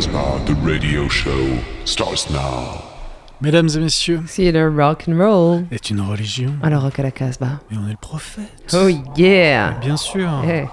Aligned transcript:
Casbah, 0.00 0.40
the 0.46 0.54
radio 0.64 1.06
show, 1.10 1.58
starts 1.84 2.30
now. 2.30 2.82
Mesdames 3.42 3.68
et 3.76 3.80
messieurs, 3.80 4.22
Si 4.26 4.50
le 4.50 4.70
rock 4.74 5.04
and 5.06 5.18
roll. 5.18 5.64
est 5.70 5.90
une 5.90 6.00
religion. 6.00 6.54
Alors 6.62 6.84
rock 6.84 6.98
à 7.00 7.02
la 7.02 7.10
Casbah. 7.10 7.60
Et 7.70 7.76
on 7.76 7.86
est 7.86 7.90
le 7.90 7.96
prophète. 8.00 8.74
Oh 8.74 8.88
yeah. 9.14 9.72
Bien 9.82 9.98
sûr. 9.98 10.26
Eh. 10.48 10.64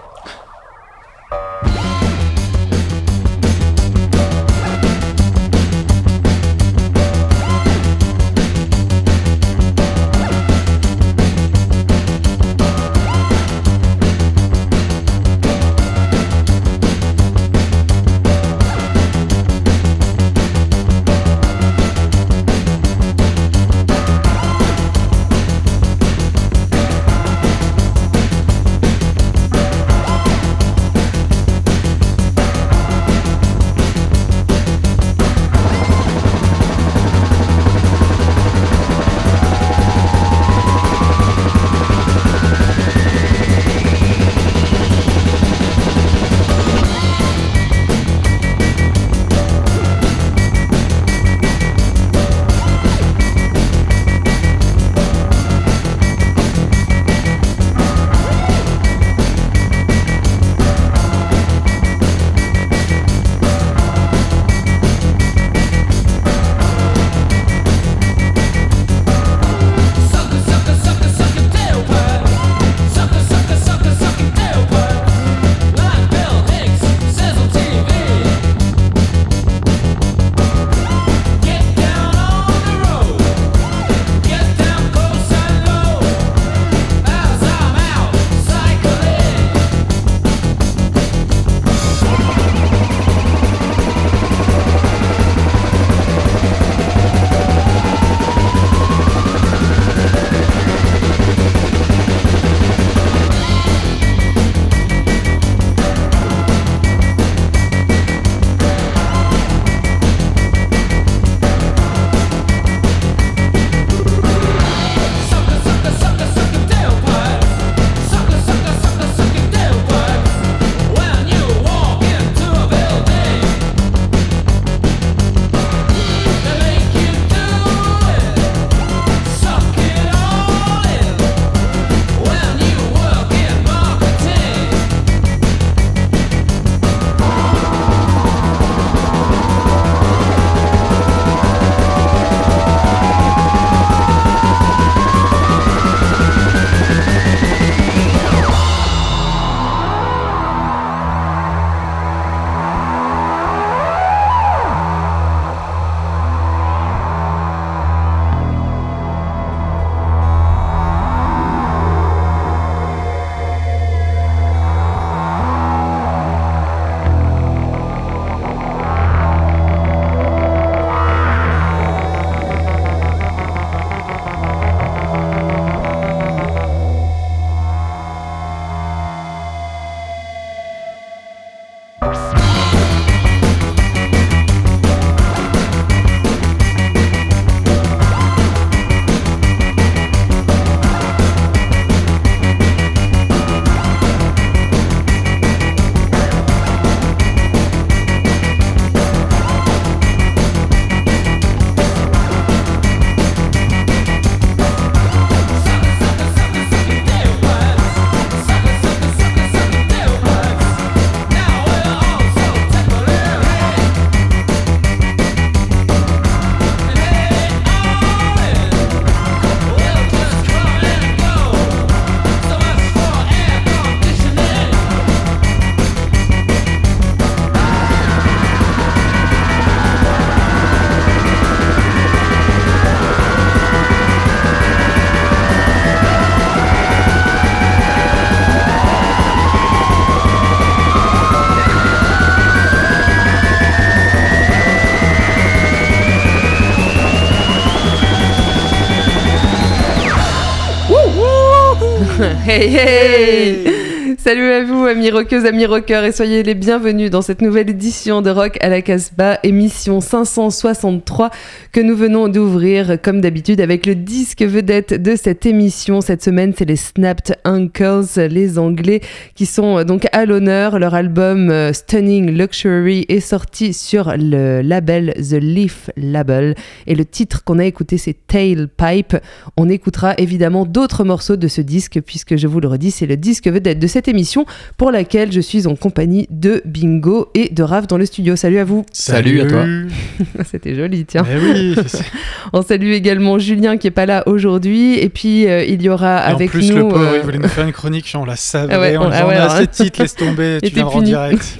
Hey 252.57 252.69
hey. 252.69 254.15
Salut 254.17 254.36
à 254.51 254.63
vous, 254.63 254.85
amis 254.85 255.09
rockeuses, 255.09 255.45
amis 255.45 255.65
rockeurs, 255.65 256.03
et 256.03 256.11
soyez 256.11 256.41
les 256.41 256.53
bienvenus 256.53 257.11
dans 257.11 257.21
cette 257.21 257.41
nouvelle 257.41 257.69
édition 257.69 258.21
de 258.21 258.29
Rock 258.29 258.57
à 258.61 258.69
la 258.69 258.81
Casbah, 258.81 259.39
émission 259.43 259.99
563 259.99 261.31
que 261.71 261.81
nous 261.81 261.95
venons 261.95 262.27
d'ouvrir, 262.29 263.01
comme 263.01 263.19
d'habitude, 263.19 263.59
avec 263.59 263.85
le 263.85 263.95
disque 263.95 264.43
vedette 264.43 264.93
de 264.93 265.15
cette 265.15 265.45
émission. 265.45 266.01
Cette 266.01 266.23
semaine, 266.23 266.53
c'est 266.57 266.65
les 266.65 266.75
Snapped 266.77 267.35
Uncles, 267.43 268.27
les 268.29 268.57
Anglais, 268.57 269.01
qui 269.35 269.45
sont 269.45 269.79
euh, 269.79 269.83
donc 269.83 270.07
à 270.13 270.25
l'honneur. 270.25 270.79
Leur 270.79 270.93
album 270.93 271.49
euh, 271.49 271.73
Stunning 271.73 272.29
Luxury 272.31 273.05
est 273.09 273.19
sorti 273.19 273.73
sur 273.73 274.13
le 274.17 274.61
label 274.61 275.13
The 275.15 275.41
Leaf 275.41 275.89
Label, 275.97 276.55
et 276.85 276.95
le 276.95 277.05
titre 277.05 277.43
qu'on 277.43 277.59
a 277.59 277.65
écouté, 277.65 277.97
c'est 277.97 278.15
Tailpipe. 278.27 279.17
On 279.57 279.67
écoutera 279.67 280.13
évidemment 280.17 280.65
d'autres 280.65 281.03
morceaux 281.03 281.37
de 281.37 281.47
ce 281.47 281.61
disque, 281.61 281.99
puisque 282.05 282.37
je 282.37 282.47
vous 282.47 282.59
le 282.59 282.67
redis, 282.67 282.91
c'est 282.91 283.07
le 283.07 283.17
disque 283.17 283.47
vedette 283.47 283.79
de 283.79 283.87
cette 283.87 284.07
émission 284.07 284.36
émission 284.41 284.45
pour 284.77 284.91
laquelle 284.91 285.31
je 285.31 285.41
suis 285.41 285.67
en 285.67 285.75
compagnie 285.75 286.27
de 286.29 286.61
Bingo 286.65 287.29
et 287.33 287.49
de 287.49 287.63
Raph 287.63 287.87
dans 287.87 287.97
le 287.97 288.05
studio. 288.05 288.35
Salut 288.35 288.59
à 288.59 288.63
vous. 288.65 288.85
Salut 288.91 289.41
à 289.41 289.45
toi. 289.45 289.65
C'était 290.51 290.75
joli, 290.75 291.05
tiens. 291.05 291.23
Eh 291.29 291.37
oui, 291.39 291.75
On 292.53 292.61
salue 292.61 292.91
également 292.91 293.39
Julien 293.39 293.77
qui 293.77 293.87
est 293.87 293.91
pas 293.91 294.05
là 294.05 294.23
aujourd'hui. 294.27 294.99
Et 294.99 295.09
puis 295.09 295.47
euh, 295.47 295.63
il 295.63 295.81
y 295.81 295.89
aura 295.89 296.29
Et 296.29 296.31
avec 296.33 296.49
en 296.49 296.51
plus, 296.51 296.69
nous. 296.71 296.77
le 296.77 296.87
pauvre, 296.87 297.01
euh, 297.01 297.17
il 297.17 297.23
voulait 297.23 297.39
nous 297.39 297.47
faire 297.47 297.65
une 297.65 297.73
chronique, 297.73 298.11
on 298.15 298.25
la 298.25 298.35
savait, 298.35 298.73
Ah 298.77 298.79
ouais, 298.79 298.97
on, 298.97 299.01
on- 299.03 299.11
ah 299.11 299.23
on 299.25 299.29
ouais, 299.29 299.35
a 299.35 299.45
assez 299.51 299.65
de 299.65 299.71
titres, 299.71 300.01
laisse 300.01 300.15
tomber, 300.15 300.59
tu 300.63 300.69
viendras 300.69 300.93
en 300.95 300.99
puni. 300.99 301.09
direct. 301.11 301.59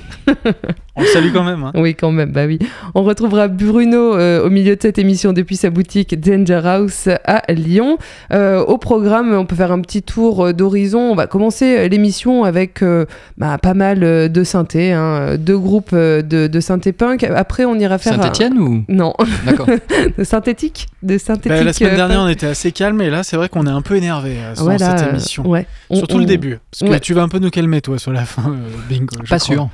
On 0.96 1.02
le 1.02 1.08
salue 1.08 1.32
quand 1.34 1.44
même. 1.44 1.64
Hein. 1.64 1.72
Oui, 1.76 1.96
quand 1.96 2.12
même, 2.12 2.32
bah 2.32 2.46
oui. 2.46 2.60
On 2.96 3.04
retrouvera 3.04 3.48
Bruno 3.48 4.16
euh, 4.16 4.46
au 4.46 4.50
milieu 4.50 4.76
de 4.76 4.82
cette 4.82 4.98
émission 4.98 5.34
depuis 5.34 5.56
sa 5.56 5.70
boutique 5.70 6.20
Danger 6.20 6.62
House 6.64 7.08
à 7.26 7.52
Lyon. 7.54 7.98
Euh, 8.34 8.64
au 8.64 8.78
programme, 8.78 9.34
on 9.34 9.46
peut 9.46 9.56
faire 9.56 9.72
un 9.72 9.82
petit 9.82 10.02
tour 10.04 10.48
euh, 10.48 10.54
d'horizon. 10.54 11.00
On 11.00 11.16
va 11.16 11.28
commencer 11.28 11.88
l'émission 11.90 12.44
avec 12.44 12.82
euh, 12.82 13.06
bah, 13.38 13.58
pas 13.58 13.74
mal 13.74 14.00
de 14.32 14.44
synthé, 14.44 14.92
hein, 14.94 15.36
deux 15.38 15.58
groupes 15.58 15.94
de, 15.96 16.22
de 16.48 16.60
synthé 16.60 16.92
punk. 16.92 17.24
Après, 17.24 17.66
on 17.66 17.76
ira 17.76 17.98
faire. 17.98 18.14
un- 18.20 18.24
Saint-Etienne 18.24 18.58
ou? 18.58 18.84
Non, 18.90 19.14
D'accord. 19.46 19.68
de 20.18 20.24
synthétique, 20.24 20.88
de 21.04 21.18
synthétique. 21.18 21.52
Bah, 21.52 21.64
la 21.64 21.74
semaine 21.74 21.96
dernière, 21.96 22.22
on 22.22 22.28
était 22.28 22.48
assez 22.48 22.72
calme, 22.72 23.02
et 23.02 23.10
là, 23.10 23.24
c'est 23.24 23.38
vrai 23.38 23.50
qu'on 23.50 23.66
est 23.68 23.72
un 23.72 23.82
peu 23.82 23.96
énervé 23.96 24.36
euh, 24.40 24.56
sur 24.56 24.72
cette 24.80 25.10
émission. 25.10 25.48
ouais. 25.48 25.66
On- 25.90 25.98
Surtout 25.98 26.16
on- 26.18 26.20
le 26.20 26.26
début, 26.26 26.58
parce 26.72 26.84
que 26.84 26.90
Ouais. 26.94 27.00
tu 27.00 27.14
vas 27.14 27.22
un 27.22 27.30
peu 27.30 27.40
nous 27.40 27.50
calmer, 27.50 27.82
toi, 27.82 27.98
sur 28.00 28.12
la 28.12 28.26
fin, 28.26 28.50
euh, 28.50 28.56
bingo. 28.90 29.08
je 29.24 29.30
Pas 29.30 29.40
crois. 29.40 29.40
sûr. 29.40 29.70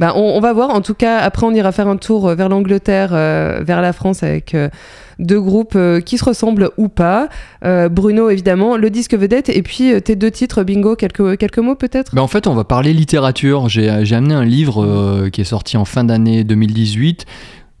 Bah, 0.00 0.14
on, 0.16 0.40
va 0.40 0.54
voir. 0.54 0.70
En 0.70 0.80
tout 0.80 0.94
cas, 0.94 1.18
après, 1.18 1.44
on 1.44 1.52
ira 1.52 1.72
faire 1.72 1.86
un 1.86 1.98
tour 1.98 2.26
euh, 2.26 2.34
vers 2.34 2.48
l'Angleterre, 2.48 3.10
euh, 3.12 3.60
vers 3.62 3.82
la 3.82 3.92
France 3.92 4.22
avec 4.22 4.54
euh, 4.54 4.70
deux 5.18 5.38
groupes 5.38 5.76
qui 6.06 6.16
se 6.16 6.24
ressemblent 6.24 6.70
ou 6.78 6.88
pas. 6.88 7.28
Bruno, 7.62 8.30
évidemment, 8.30 8.78
le 8.78 8.88
disque 8.88 9.12
vedette, 9.12 9.50
et 9.50 9.62
puis 9.62 9.92
tes 10.00 10.16
deux 10.16 10.30
titres, 10.30 10.62
bingo, 10.62 10.96
quelques, 10.96 11.58
mots 11.58 11.74
peut-être? 11.74 12.14
Ben, 12.14 12.22
en 12.22 12.26
fait, 12.26 12.46
on 12.46 12.54
va 12.54 12.64
parler 12.64 12.94
littérature. 12.94 13.68
J'ai 13.68 13.90
amené 13.90 14.32
un 14.32 14.46
livre 14.46 15.28
qui 15.28 15.42
est 15.42 15.44
sorti 15.44 15.76
en 15.76 15.84
fin 15.84 16.04
d'année 16.04 16.42
2018 16.42 17.26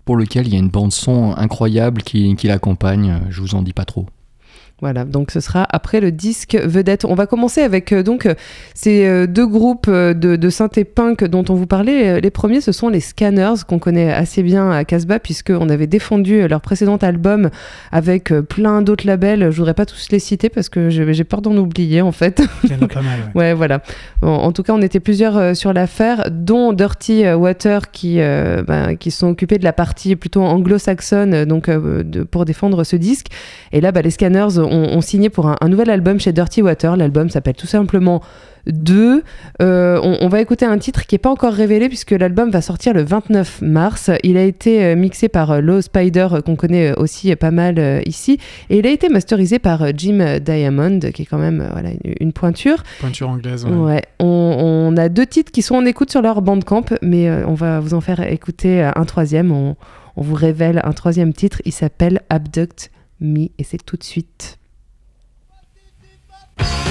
pour 0.04 0.16
lequel 0.16 0.48
il 0.48 0.52
y 0.52 0.56
a 0.56 0.58
une 0.58 0.68
bande 0.68 0.92
son 0.92 1.34
incroyable 1.34 2.02
qui, 2.02 2.36
qui 2.36 2.46
l'accompagne. 2.48 3.20
Je 3.30 3.40
vous 3.40 3.54
en 3.54 3.62
dis 3.62 3.72
pas 3.72 3.86
trop. 3.86 4.04
Voilà, 4.80 5.04
donc 5.04 5.30
ce 5.30 5.40
sera 5.40 5.66
après 5.70 6.00
le 6.00 6.10
disque 6.10 6.54
vedette. 6.54 7.04
On 7.04 7.14
va 7.14 7.26
commencer 7.26 7.60
avec 7.60 7.92
euh, 7.92 8.02
donc 8.02 8.24
euh, 8.24 8.34
ces 8.74 9.04
euh, 9.06 9.26
deux 9.26 9.46
groupes 9.46 9.90
de, 9.90 10.12
de 10.36 10.50
synthé 10.50 10.84
punk 10.84 11.24
dont 11.24 11.44
on 11.50 11.54
vous 11.54 11.66
parlait. 11.66 12.20
Les 12.20 12.30
premiers, 12.30 12.60
ce 12.62 12.72
sont 12.72 12.88
les 12.88 13.00
Scanners, 13.00 13.62
qu'on 13.68 13.78
connaît 13.78 14.10
assez 14.12 14.42
bien 14.42 14.70
à 14.70 14.84
Casbah, 14.84 15.18
puisqu'on 15.18 15.68
avait 15.68 15.86
défendu 15.86 16.48
leur 16.48 16.62
précédent 16.62 16.96
album 16.96 17.50
avec 17.92 18.32
euh, 18.32 18.40
plein 18.42 18.80
d'autres 18.80 19.06
labels. 19.06 19.50
Je 19.50 19.56
voudrais 19.56 19.74
pas 19.74 19.84
tous 19.84 20.08
les 20.10 20.18
citer 20.18 20.48
parce 20.48 20.68
que 20.70 20.88
j'ai 20.88 21.24
peur 21.24 21.42
d'en 21.42 21.56
oublier 21.56 22.00
en 22.00 22.12
fait. 22.12 22.42
Il 22.64 22.70
y 22.70 22.74
en 22.74 22.82
a 22.82 22.88
pas 22.88 23.02
mal, 23.02 23.18
ouais. 23.20 23.30
Ouais, 23.40 23.54
voilà. 23.54 23.82
Bon, 24.22 24.28
en 24.34 24.52
tout 24.52 24.62
cas, 24.62 24.72
on 24.72 24.82
était 24.82 25.00
plusieurs 25.00 25.54
sur 25.56 25.72
l'affaire, 25.72 26.28
dont 26.30 26.72
Dirty 26.72 27.24
Water 27.32 27.90
qui, 27.90 28.16
ben, 28.16 28.96
qui 28.98 29.10
sont 29.10 29.28
occupés 29.28 29.58
de 29.58 29.64
la 29.64 29.72
partie 29.72 30.14
plutôt 30.16 30.42
anglo-saxonne 30.42 31.44
donc, 31.44 31.68
de- 31.70 32.22
pour 32.22 32.44
défendre 32.44 32.84
ce 32.84 32.96
disque. 32.96 33.26
Et 33.72 33.80
là, 33.80 33.92
bah, 33.92 34.02
les 34.02 34.10
Scanners 34.10 34.58
ont, 34.70 34.96
ont 34.96 35.00
signé 35.00 35.30
pour 35.30 35.48
un, 35.48 35.56
un 35.60 35.68
nouvel 35.68 35.90
album 35.90 36.18
chez 36.20 36.32
Dirty 36.32 36.62
Water. 36.62 36.96
L'album 36.96 37.28
s'appelle 37.28 37.54
tout 37.56 37.66
simplement 37.66 38.22
2. 38.66 39.22
Euh, 39.62 40.00
on, 40.02 40.18
on 40.20 40.28
va 40.28 40.40
écouter 40.40 40.64
un 40.64 40.78
titre 40.78 41.06
qui 41.06 41.14
n'est 41.14 41.20
pas 41.20 41.30
encore 41.30 41.52
révélé 41.52 41.88
puisque 41.88 42.12
l'album 42.12 42.50
va 42.50 42.60
sortir 42.60 42.92
le 42.94 43.02
29 43.02 43.62
mars. 43.62 44.10
Il 44.22 44.36
a 44.36 44.44
été 44.44 44.84
euh, 44.84 44.96
mixé 44.96 45.28
par 45.28 45.50
euh, 45.50 45.60
Low 45.60 45.80
Spider 45.80 46.28
qu'on 46.44 46.56
connaît 46.56 46.96
aussi 46.96 47.34
pas 47.36 47.50
mal 47.50 48.02
ici 48.06 48.38
et 48.68 48.78
il 48.78 48.86
a 48.86 48.90
été 48.90 49.08
masterisé 49.08 49.58
par 49.58 49.86
Jim 49.96 50.38
Diamond 50.40 51.00
qui 51.14 51.22
est 51.22 51.26
quand 51.26 51.38
même 51.38 51.68
voilà, 51.72 51.90
une, 51.90 52.14
une 52.20 52.32
pointure. 52.32 52.82
Pointure 53.00 53.30
anglaise, 53.30 53.64
ouais. 53.64 53.72
Ouais, 53.72 54.02
on, 54.18 54.26
on 54.90 54.96
a 54.96 55.08
deux 55.08 55.26
titres 55.26 55.52
qui 55.52 55.62
sont 55.62 55.76
en 55.76 55.86
écoute 55.86 56.10
sur 56.10 56.22
leur 56.22 56.42
bandcamp, 56.42 56.84
mais 57.02 57.30
on 57.44 57.54
va 57.54 57.80
vous 57.80 57.94
en 57.94 58.00
faire 58.00 58.20
écouter 58.20 58.82
un 58.82 59.04
troisième. 59.04 59.52
On, 59.52 59.76
on 60.16 60.22
vous 60.22 60.34
révèle 60.34 60.80
un 60.84 60.92
troisième 60.92 61.32
titre. 61.32 61.62
Il 61.64 61.72
s'appelle 61.72 62.20
Abduct 62.28 62.90
Me 63.20 63.48
et 63.58 63.64
c'est 63.64 63.84
tout 63.84 63.96
de 63.96 64.04
suite. 64.04 64.59
Thank 66.62 66.84
you. 66.84 66.89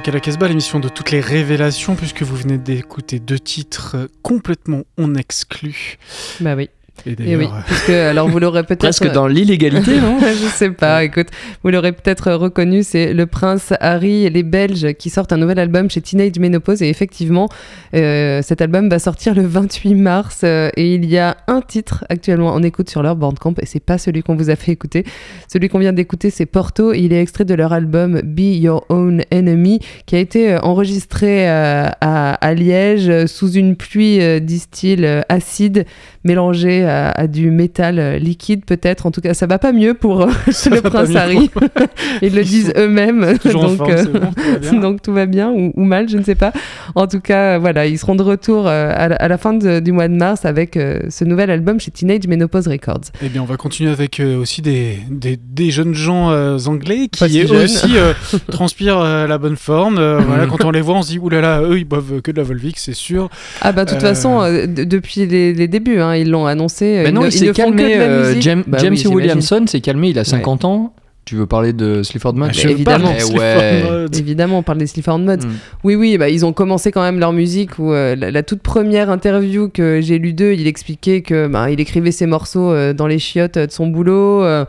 Rock 0.00 0.08
à 0.08 0.12
la 0.12 0.20
Casbah, 0.20 0.48
l'émission 0.48 0.80
de 0.80 0.88
toutes 0.88 1.10
les 1.10 1.20
révélations, 1.20 1.94
puisque 1.94 2.22
vous 2.22 2.34
venez 2.34 2.56
d'écouter 2.56 3.18
deux 3.18 3.38
titres 3.38 4.08
complètement 4.22 4.84
on 4.96 5.14
exclus. 5.14 5.98
Bah 6.40 6.54
oui. 6.56 6.70
Et 7.06 7.16
Et 7.32 7.36
oui, 7.36 7.44
euh, 7.46 7.60
parce 7.68 7.82
que, 7.82 8.08
alors 8.10 8.28
vous 8.28 8.38
l'aurez 8.38 8.62
peut-être. 8.64 8.80
Presque 8.80 9.10
dans 9.12 9.26
l'illégalité, 9.26 10.00
non 10.00 10.18
je 10.20 10.48
sais 10.48 10.70
pas, 10.70 11.04
écoute, 11.04 11.28
vous 11.62 11.70
l'aurez 11.70 11.92
peut-être 11.92 12.32
reconnu, 12.32 12.82
c'est 12.82 13.12
le 13.12 13.26
prince 13.26 13.72
Harry 13.80 14.24
et 14.24 14.30
les 14.30 14.42
Belges 14.42 14.94
qui 14.94 15.10
sortent 15.10 15.32
un 15.32 15.36
nouvel 15.36 15.58
album 15.58 15.90
chez 15.90 16.00
Teenage 16.00 16.38
Menopause. 16.38 16.82
Et 16.82 16.88
effectivement, 16.88 17.48
euh, 17.94 18.40
cet 18.42 18.60
album 18.60 18.88
va 18.88 18.98
sortir 18.98 19.34
le 19.34 19.46
28 19.46 19.94
mars. 19.94 20.40
euh, 20.44 20.70
et 20.76 20.94
il 20.94 21.04
y 21.06 21.18
a 21.18 21.36
un 21.46 21.60
titre 21.60 22.04
actuellement 22.08 22.48
en 22.50 22.62
écoute 22.62 22.90
sur 22.90 23.02
leur 23.02 23.16
Bandcamp. 23.16 23.54
Et 23.60 23.66
c'est 23.66 23.80
pas 23.84 23.98
celui 23.98 24.22
qu'on 24.22 24.36
vous 24.36 24.50
a 24.50 24.56
fait 24.56 24.72
écouter. 24.72 25.04
Celui 25.52 25.68
qu'on 25.68 25.78
vient 25.78 25.92
d'écouter, 25.92 26.30
c'est 26.30 26.46
Porto. 26.46 26.92
Il 26.92 27.12
est 27.12 27.20
extrait 27.22 27.44
de 27.44 27.54
leur 27.54 27.72
album 27.72 28.20
Be 28.22 28.40
Your 28.40 28.84
Own 28.88 29.22
Enemy, 29.32 29.80
qui 30.06 30.16
a 30.16 30.18
été 30.18 30.52
euh, 30.52 30.58
enregistré 30.60 31.48
euh, 31.48 31.88
à, 32.00 32.34
à 32.34 32.54
Liège 32.54 33.08
euh, 33.08 33.26
sous 33.26 33.52
une 33.52 33.76
pluie, 33.76 34.20
euh, 34.20 34.38
disent-ils, 34.40 35.04
euh, 35.04 35.20
acide, 35.28 35.86
mélangée 36.24 36.84
à, 36.90 37.10
à 37.12 37.26
du 37.26 37.50
métal 37.50 37.98
euh, 37.98 38.18
liquide 38.18 38.64
peut-être. 38.64 39.06
En 39.06 39.10
tout 39.10 39.20
cas, 39.20 39.34
ça 39.34 39.46
va 39.46 39.58
pas 39.58 39.72
mieux 39.72 39.94
pour 39.94 40.22
euh, 40.22 40.26
le 40.70 40.80
prince 40.80 41.14
Harry. 41.14 41.50
Ils 42.22 42.34
le 42.34 42.42
disent 42.42 42.72
eux-mêmes. 42.76 43.36
Donc, 43.44 43.76
forme, 43.76 43.90
euh, 43.90 43.96
c'est 44.04 44.12
bon, 44.12 44.30
tout 44.32 44.42
va 44.42 44.58
bien. 44.58 44.80
donc 44.80 45.02
tout 45.02 45.12
va 45.12 45.26
bien 45.26 45.50
ou, 45.50 45.72
ou 45.76 45.84
mal, 45.84 46.08
je 46.08 46.16
ne 46.18 46.22
sais 46.24 46.34
pas. 46.34 46.52
En 46.94 47.06
tout 47.06 47.20
cas, 47.20 47.58
voilà, 47.58 47.86
ils 47.86 47.98
seront 47.98 48.14
de 48.16 48.22
retour 48.22 48.66
à, 48.66 49.08
la, 49.08 49.16
à 49.16 49.28
la 49.28 49.38
fin 49.38 49.52
de- 49.54 49.80
du 49.80 49.92
mois 49.92 50.08
de 50.08 50.14
mars 50.14 50.44
avec 50.44 50.74
ce 50.74 51.24
nouvel 51.24 51.50
album 51.50 51.78
chez 51.80 51.90
Teenage 51.90 52.26
Menopause 52.26 52.66
Records. 52.68 53.00
Eh 53.24 53.28
bien, 53.28 53.42
on 53.42 53.46
va 53.46 53.56
continuer 53.56 53.90
avec 53.90 54.20
aussi 54.20 54.62
des, 54.62 54.98
des, 55.10 55.38
des 55.42 55.70
jeunes 55.70 55.94
gens 55.94 56.30
euh, 56.30 56.58
anglais 56.66 57.08
qui 57.10 57.28
si 57.28 57.40
eux 57.42 57.46
jeunes. 57.46 57.62
aussi 57.64 57.96
euh, 57.96 58.12
transpirent 58.50 58.98
euh, 59.00 59.26
la 59.26 59.38
bonne 59.38 59.56
forme. 59.56 59.94
Voilà, 60.26 60.46
quand 60.46 60.64
on 60.64 60.70
les 60.70 60.80
voit, 60.80 60.96
on 60.96 61.02
se 61.02 61.10
dit 61.12 61.18
oulala, 61.18 61.62
eux 61.62 61.78
ils 61.78 61.84
boivent 61.84 62.20
que 62.22 62.30
de 62.30 62.36
la 62.38 62.42
Volvic, 62.42 62.78
c'est 62.78 62.94
sûr. 62.94 63.28
Ah 63.60 63.72
bah 63.72 63.84
de 63.84 63.90
toute 63.90 64.00
façon, 64.00 64.40
depuis 64.66 65.26
les, 65.26 65.52
les 65.52 65.68
débuts, 65.68 66.00
hein, 66.00 66.14
ils 66.14 66.30
l'ont 66.30 66.46
annoncé. 66.46 66.79
Euh, 66.84 67.02
Mais 67.04 67.12
non, 67.12 67.24
il 67.24 67.32
s'est 67.32 67.50
calmé. 67.52 67.96
euh. 67.96 68.40
James, 68.40 68.64
Bah 68.66 68.78
James 68.80 68.92
oui, 68.92 68.98
j'imagine. 68.98 69.16
Williamson 69.16 69.64
s'est 69.66 69.80
calmé, 69.80 70.08
il 70.10 70.18
a 70.18 70.24
50 70.24 70.64
ans. 70.64 70.94
Tu 71.26 71.36
veux 71.36 71.46
parler 71.46 71.72
de 71.72 72.02
Clifford 72.08 72.34
Mods 72.34 72.46
Ah, 72.48 72.52
je 72.52 72.66
évidemment. 72.68 73.12
Eh 73.14 73.20
Sleaford 73.20 73.40
ouais. 73.60 73.82
Mods. 73.84 74.06
Évidemment, 74.18 74.58
on 74.58 74.62
parle 74.62 74.78
des 74.78 74.86
Sleaford 74.88 75.18
Mods. 75.20 75.36
Mm. 75.46 75.50
Oui, 75.84 75.94
oui, 75.94 76.18
bah, 76.18 76.28
ils 76.28 76.44
ont 76.44 76.52
commencé 76.52 76.90
quand 76.90 77.02
même 77.02 77.20
leur 77.20 77.32
musique 77.32 77.78
où 77.78 77.92
euh, 77.92 78.16
la, 78.16 78.30
la 78.32 78.42
toute 78.42 78.62
première 78.62 79.10
interview 79.10 79.68
que 79.68 80.00
j'ai 80.00 80.18
lue 80.18 80.32
d'eux, 80.32 80.54
il 80.54 80.66
expliquait 80.66 81.20
que 81.20 81.46
bah, 81.46 81.70
il 81.70 81.78
écrivait 81.78 82.10
ses 82.10 82.26
morceaux 82.26 82.72
euh, 82.72 82.94
dans 82.94 83.06
les 83.06 83.18
chiottes 83.20 83.58
de 83.58 83.70
son 83.70 83.86
boulot. 83.86 84.42
euh, 84.42 84.64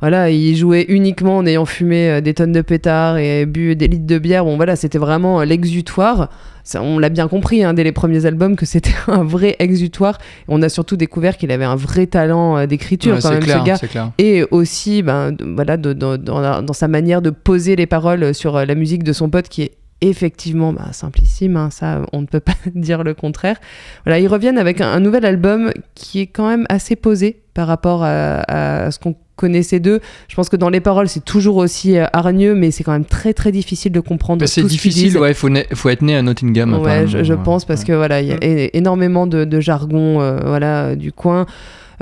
voilà, 0.00 0.30
il 0.30 0.56
jouait 0.56 0.84
uniquement 0.88 1.38
en 1.38 1.46
ayant 1.46 1.64
fumé 1.64 2.08
euh, 2.10 2.20
des 2.20 2.34
tonnes 2.34 2.52
de 2.52 2.60
pétards 2.60 3.18
et 3.18 3.46
bu 3.46 3.76
des 3.76 3.88
litres 3.88 4.06
de 4.06 4.18
bière. 4.18 4.44
Bon, 4.44 4.56
voilà, 4.56 4.76
c'était 4.76 4.98
vraiment 4.98 5.40
euh, 5.40 5.44
l'exutoire. 5.44 6.28
Ça, 6.64 6.82
on 6.82 6.98
l'a 6.98 7.08
bien 7.10 7.28
compris 7.28 7.62
hein, 7.62 7.74
dès 7.74 7.84
les 7.84 7.92
premiers 7.92 8.26
albums 8.26 8.56
que 8.56 8.66
c'était 8.66 8.90
un 9.08 9.22
vrai 9.24 9.54
exutoire. 9.58 10.18
On 10.48 10.62
a 10.62 10.68
surtout 10.68 10.96
découvert 10.96 11.36
qu'il 11.36 11.50
avait 11.52 11.64
un 11.64 11.76
vrai 11.76 12.06
talent 12.06 12.58
euh, 12.58 12.66
d'écriture 12.66 13.14
Ouais, 13.14 13.20
quand 13.22 13.30
même, 13.30 13.40
clair, 13.40 13.60
ce 13.60 13.64
gars 13.86 13.88
clair. 13.88 14.10
et 14.18 14.44
aussi 14.50 15.02
ben, 15.02 15.32
de- 15.32 15.44
voilà, 15.44 15.76
de- 15.76 15.92
de- 15.92 16.16
dans, 16.16 16.40
la- 16.40 16.60
dans 16.62 16.72
sa 16.72 16.88
manière 16.88 17.22
de 17.22 17.30
poser 17.30 17.76
les 17.76 17.86
paroles 17.86 18.34
sur 18.34 18.64
la 18.66 18.74
musique 18.74 19.02
de 19.04 19.12
son 19.12 19.30
pote 19.30 19.48
qui 19.48 19.62
est 19.62 19.72
effectivement 20.02 20.74
bah, 20.74 20.88
simplissime, 20.92 21.56
hein, 21.56 21.70
ça 21.70 22.02
on 22.12 22.20
ne 22.20 22.26
peut 22.26 22.40
pas 22.40 22.52
dire 22.74 23.02
le 23.02 23.14
contraire. 23.14 23.56
Voilà, 24.04 24.18
ils 24.18 24.28
reviennent 24.28 24.58
avec 24.58 24.80
un, 24.82 24.88
un 24.92 25.00
nouvel 25.00 25.24
album 25.24 25.72
qui 25.94 26.20
est 26.20 26.26
quand 26.26 26.48
même 26.48 26.66
assez 26.68 26.96
posé 26.96 27.40
par 27.54 27.66
rapport 27.66 28.02
à, 28.04 28.84
à 28.86 28.90
ce 28.90 28.98
qu'on 28.98 29.14
connaissait 29.36 29.80
d'eux. 29.80 30.00
Je 30.28 30.34
pense 30.34 30.48
que 30.48 30.56
dans 30.56 30.70
les 30.70 30.80
paroles 30.80 31.08
c'est 31.08 31.24
toujours 31.24 31.56
aussi 31.56 31.96
euh, 31.96 32.06
hargneux, 32.12 32.54
mais 32.54 32.70
c'est 32.70 32.84
quand 32.84 32.92
même 32.92 33.04
très 33.04 33.32
très 33.34 33.52
difficile 33.52 33.92
de 33.92 34.00
comprendre. 34.00 34.40
Bah, 34.40 34.46
c'est 34.46 34.62
ce 34.62 34.66
difficile, 34.66 35.04
disent. 35.04 35.16
ouais, 35.16 35.34
faut, 35.34 35.48
faut 35.74 35.88
être 35.88 36.02
né 36.02 36.16
à 36.16 36.22
Nottingham. 36.22 36.74
Ouais, 36.80 37.06
je, 37.06 37.22
je 37.22 37.34
ouais. 37.34 37.40
pense 37.44 37.64
parce 37.64 37.84
que 37.84 37.92
voilà, 37.92 38.20
il 38.20 38.28
y 38.28 38.32
a 38.32 38.38
énormément 38.74 39.26
de, 39.26 39.44
de 39.44 39.60
jargon 39.60 40.20
euh, 40.20 40.40
voilà 40.44 40.96
du 40.96 41.12
coin. 41.12 41.46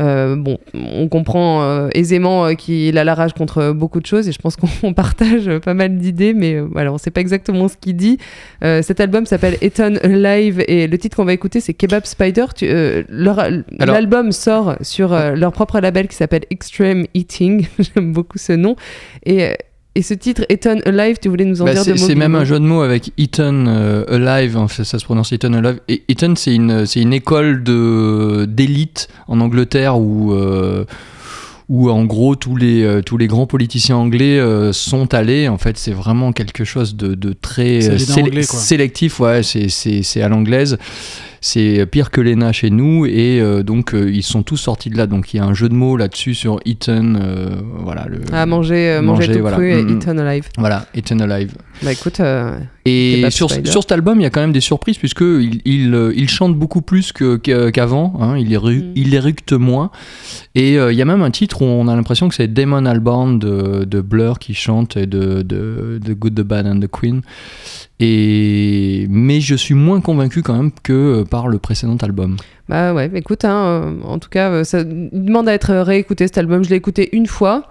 Euh, 0.01 0.37
bon, 0.37 0.59
on 0.75 1.09
comprend 1.09 1.63
euh, 1.63 1.89
aisément 1.95 2.47
euh, 2.47 2.55
qu'il 2.55 2.99
a 2.99 3.05
la 3.05 3.15
rage 3.15 3.33
contre 3.33 3.73
beaucoup 3.73 4.01
de 4.01 4.07
choses 4.07 4.29
et 4.29 4.33
je 4.33 4.39
pense 4.39 4.57
qu'on 4.57 4.69
on 4.83 4.93
partage 4.93 5.49
euh, 5.49 5.61
pas 5.61 5.75
mal 5.75 5.99
d'idées, 5.99 6.35
mais 6.35 6.55
euh, 6.55 6.67
voilà, 6.71 6.93
on 6.93 6.99
sait 6.99 7.11
pas 7.11 7.21
exactement 7.21 7.69
ce 7.69 7.77
qu'il 7.77 7.97
dit. 7.97 8.19
Euh, 8.63 8.83
cet 8.83 9.01
album 9.01 9.27
s'appelle 9.27 9.57
Eton 9.61 9.95
Live 10.05 10.65
et 10.67 10.87
le 10.87 10.99
titre 10.99 11.17
qu'on 11.17 11.25
va 11.25 11.33
écouter 11.33 11.61
c'est 11.61 11.75
Kebab 11.75 12.05
Spider. 12.05 12.47
Euh, 12.63 13.03
L'album 13.79 14.33
sort 14.33 14.77
sur 14.81 15.13
euh, 15.13 15.35
leur 15.35 15.53
propre 15.53 15.81
label 15.81 16.09
qui 16.09 16.17
s'appelle 16.17 16.45
Extreme 16.51 17.07
Eating. 17.15 17.67
J'aime 17.79 18.13
beaucoup 18.13 18.39
ce 18.39 18.53
nom 18.53 18.77
et 19.25 19.45
euh, 19.45 19.55
et 19.95 20.03
ce 20.03 20.15
titre, 20.15 20.45
Eton 20.49 20.81
Alive, 20.87 21.17
tu 21.23 21.29
voulais 21.29 21.45
nous 21.45 21.63
en 21.63 21.67
Bah, 21.67 21.73
dire 21.75 21.83
c'est 21.85 21.93
deux 21.95 22.01
mots 22.01 22.07
c'est 22.07 22.15
même 22.15 22.35
un 22.35 22.45
jeu 22.45 22.59
de 22.59 22.65
mots 22.65 22.83
avec 22.83 23.13
Eton 23.19 23.67
euh, 23.69 24.05
Alive, 24.09 24.57
en 24.57 24.69
fait, 24.69 24.85
ça 24.85 24.99
se 24.99 25.05
prononce 25.05 25.33
Eton 25.33 25.53
Alive. 25.55 25.81
Et 25.89 26.03
Eton, 26.09 26.35
c'est 26.37 26.55
une, 26.55 26.85
c'est 26.87 27.01
une 27.01 27.13
école 27.13 27.63
de- 27.63 28.47
d'élite 28.49 29.09
en 29.29 29.41
Angleterre 29.41 29.99
où, 29.99 30.33
euh, 30.33 30.85
où 31.69 31.91
en 31.91 32.05
gros 32.05 32.35
tous 32.37 32.57
les, 32.57 32.83
euh, 32.83 33.01
tous 33.03 33.17
les 33.17 33.27
grands 33.27 33.47
politiciens 33.47 33.97
anglais 33.97 34.39
euh, 34.39 34.73
sont 34.73 35.15
allés. 35.15 35.49
En 35.49 35.59
fait, 35.59 35.79
c'est 35.79 35.93
vraiment 35.93 36.33
quelque 36.33 36.65
chose 36.65 36.95
de, 36.97 37.15
de 37.15 37.33
très 37.33 37.89
anglais, 38.19 38.43
sélectif. 38.43 39.21
Ouais, 39.21 39.43
c'est- 39.43 39.69
c'est 39.69 40.03
c'est 40.03 40.21
à 40.23 40.29
l'anglaise. 40.29 40.77
C'est 41.47 41.85
pire 41.85 42.11
que 42.11 42.23
l'ENA 42.23 42.53
chez 42.53 42.71
nous. 42.71 43.05
Et 43.05 43.39
euh, 43.39 43.63
donc, 43.63 43.93
euh, 43.93 44.11
ils 44.11 44.23
sont 44.23 44.43
tous 44.43 44.57
sortis 44.57 44.89
de 44.89 44.97
là. 44.97 45.07
Donc, 45.07 45.35
il 45.35 45.37
y 45.37 45.41
a 45.41 45.45
un 45.45 45.53
jeu 45.53 45.69
de 45.69 45.75
mots 45.75 45.99
là-dessus 45.99 46.33
sur 46.33 46.59
Eton. 46.65 47.17
euh, 47.21 47.51
voilà, 47.81 48.07
le, 48.09 48.21
À 48.33 48.47
manger, 48.47 48.93
euh, 48.93 49.03
manger, 49.03 49.27
Manger, 49.27 49.35
tout 49.35 49.41
voilà. 49.43 49.57
cru 49.59 49.71
et 49.73 49.83
Mm, 49.83 49.91
mm. 49.91 49.97
Eton 49.99 50.19
Alive. 50.19 50.49
voilà, 50.57 50.87
Eton 50.95 51.19
Alive. 51.21 51.53
Bah 51.83 51.93
écoute, 51.93 52.23
Et 52.87 53.25
sur, 53.31 53.49
sur 53.51 53.81
cet 53.83 53.93
album, 53.93 54.21
il 54.21 54.25
y 54.25 54.27
a 54.27 54.31
quand 54.31 54.43
même 54.43 54.53
des 54.53 54.61
surprises 54.61 54.99
puisque 54.99 55.23
il, 55.23 55.63
il, 55.65 55.95
euh, 55.95 56.13
il 56.15 56.29
chante 56.29 56.55
beaucoup 56.55 56.83
plus 56.83 57.13
qu'avant. 57.13 58.15
hein, 58.21 58.37
il, 58.37 58.53
éru- 58.53 58.83
Mm. 58.83 58.93
il 58.97 59.15
éructe 59.15 59.53
moins. 59.55 59.91
Et 60.55 60.79
euh, 60.79 60.93
il 60.93 60.99
y 60.99 61.03
a 61.03 61.07
même 61.07 61.23
un 61.23 61.31
titre 61.31 61.63
où 61.63 61.65
on 61.65 61.89
a 61.89 61.97
l'impression 61.97 62.29
que 62.29 62.35
c'est 62.35 62.53
Damon 62.53 62.85
Albarn 62.85 63.39
de, 63.39 63.85
de 63.85 64.01
Blur 64.03 64.39
qui 64.39 64.53
chante 64.53 64.97
et 64.99 65.07
de, 65.07 65.41
de, 65.43 65.99
de 66.05 66.13
Good, 66.13 66.35
the 66.35 66.41
Bad 66.43 66.67
and 66.67 66.81
the 66.81 66.89
Queen. 66.91 67.23
Et 68.01 69.07
mais 69.09 69.41
je 69.41 69.55
suis 69.55 69.75
moins 69.75 70.01
convaincu 70.01 70.43
quand 70.43 70.55
même 70.57 70.71
que 70.83 70.93
euh, 71.21 71.25
par 71.25 71.49
le 71.49 71.59
précédent 71.59 71.97
album. 72.03 72.37
Bah 72.69 72.93
ouais, 72.93 73.11
écoute, 73.15 73.45
hein, 73.45 73.95
en 74.05 74.19
tout 74.19 74.29
cas, 74.29 74.65
ça 74.65 74.85
demande 74.85 75.49
à 75.49 75.55
être 75.55 75.73
réécouté 75.75 76.27
cet 76.27 76.39
album. 76.39 76.65
Je 76.65 76.71
l'ai 76.71 76.77
écouté 76.77 77.09
une 77.17 77.27
fois. 77.27 77.69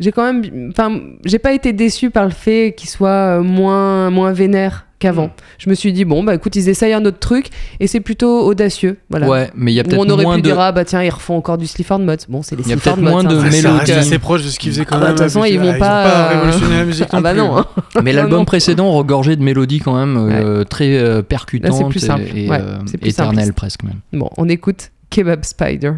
J'ai 0.00 0.10
quand 0.10 0.24
même, 0.32 0.70
enfin, 0.70 0.98
j'ai 1.24 1.38
pas 1.38 1.52
été 1.52 1.72
déçu 1.72 2.10
par 2.10 2.24
le 2.24 2.30
fait 2.30 2.74
qu'il 2.76 2.88
soit 2.88 3.38
euh, 3.38 3.42
moins, 3.42 4.10
moins 4.10 4.32
vénère 4.32 4.86
qu'avant. 4.98 5.26
Mm. 5.28 5.32
Je 5.58 5.70
me 5.70 5.74
suis 5.76 5.92
dit 5.92 6.04
bon, 6.04 6.24
bah 6.24 6.34
écoute, 6.34 6.56
ils 6.56 6.68
essayent 6.68 6.94
un 6.94 7.04
autre 7.04 7.20
truc 7.20 7.46
et 7.78 7.86
c'est 7.86 8.00
plutôt 8.00 8.44
audacieux, 8.44 8.98
voilà. 9.08 9.28
Ouais, 9.28 9.50
mais 9.54 9.70
il 9.70 9.76
y 9.76 9.80
a 9.80 9.84
peut-être 9.84 10.00
on 10.04 10.10
aurait 10.10 10.24
moins 10.24 10.34
pu 10.34 10.42
de. 10.42 10.48
dire 10.48 10.58
ah 10.58 10.72
bah 10.72 10.84
tiens, 10.84 11.00
ils 11.00 11.10
refont 11.10 11.36
encore 11.36 11.58
du 11.58 11.68
Sleaford 11.68 12.00
Mods. 12.00 12.16
Bon, 12.28 12.42
c'est 12.42 12.56
les 12.56 12.64
Il 12.64 12.70
y 12.70 12.72
a 12.72 12.76
peut-être 12.76 12.98
moins 13.00 13.22
de 13.22 13.36
hein. 13.36 13.40
Ça 13.44 13.50
mélodie. 13.50 13.78
reste 13.78 13.90
assez 13.92 14.18
proche 14.18 14.42
de 14.42 14.48
ce 14.48 14.58
qu'ils 14.58 14.72
faisaient 14.72 14.84
quand 14.84 14.96
Ah 14.96 15.00
bah, 15.00 15.06
même. 15.06 15.14
de 15.14 15.18
toute 15.22 15.32
façon, 15.32 15.44
ils 15.44 15.60
vont 15.60 15.72
ah, 15.74 15.78
pas, 15.78 16.06
euh, 16.06 16.28
révolutionné 16.34 16.76
la 16.78 16.84
musique 16.86 17.06
Ah 17.12 17.16
non 17.16 17.22
bah 17.22 17.30
plus. 17.32 17.38
non. 17.40 17.58
hein. 17.58 17.66
Mais 18.02 18.12
l'album 18.12 18.44
précédent 18.46 18.90
regorgeait 18.90 19.36
de 19.36 19.42
mélodies 19.44 19.78
quand 19.78 19.94
même 19.96 20.16
euh, 20.16 20.64
très 20.64 20.96
euh, 20.98 21.22
percutantes 21.22 21.88
plus 21.90 22.00
simple. 22.00 22.24
et, 22.34 22.48
Ouais, 22.48 22.58
euh, 22.60 22.78
plus 23.00 23.10
éternelles 23.10 23.52
presque 23.52 23.84
même. 23.84 24.00
Bon, 24.12 24.28
on 24.38 24.48
écoute 24.48 24.90
Kebab 25.10 25.44
Spider. 25.44 25.92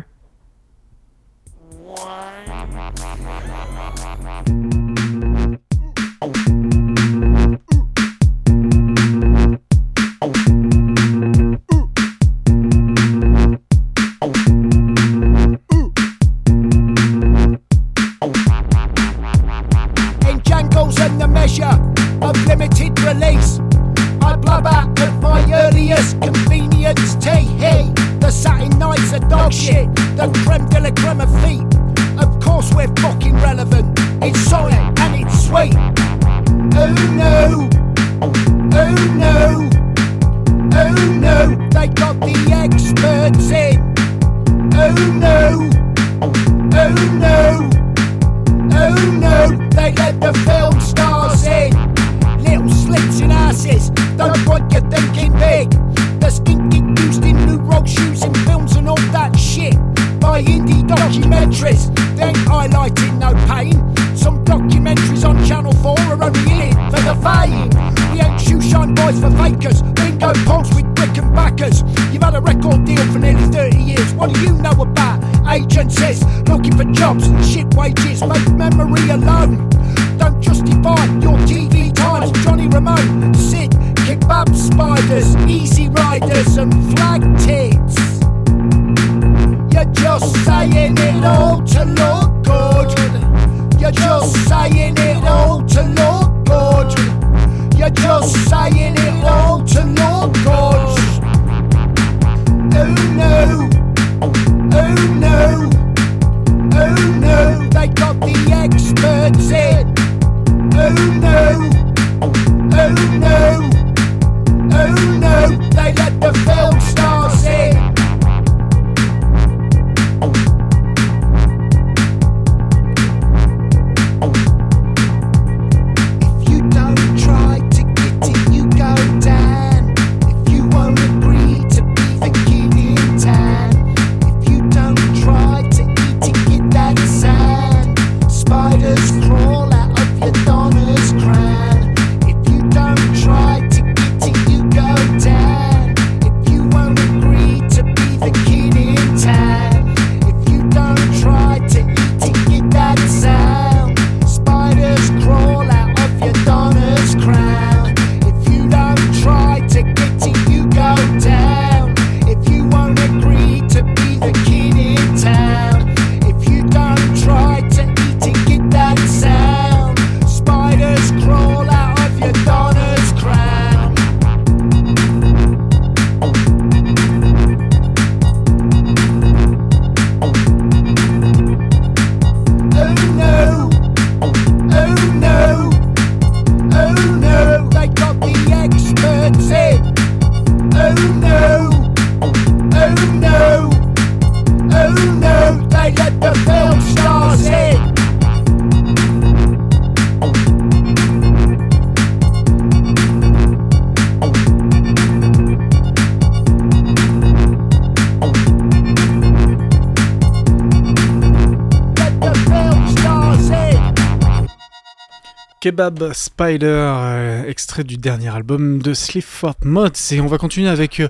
Kebab 215.76 216.12
Spider, 216.14 216.64
euh, 216.96 217.44
extrait 217.46 217.84
du 217.84 217.98
dernier 217.98 218.34
album 218.34 218.80
de 218.80 218.94
Sleaford 218.94 219.56
Mods. 219.62 219.90
Et 220.12 220.22
on 220.22 220.26
va 220.26 220.38
continuer 220.38 220.70
avec 220.70 221.00
euh, 221.00 221.08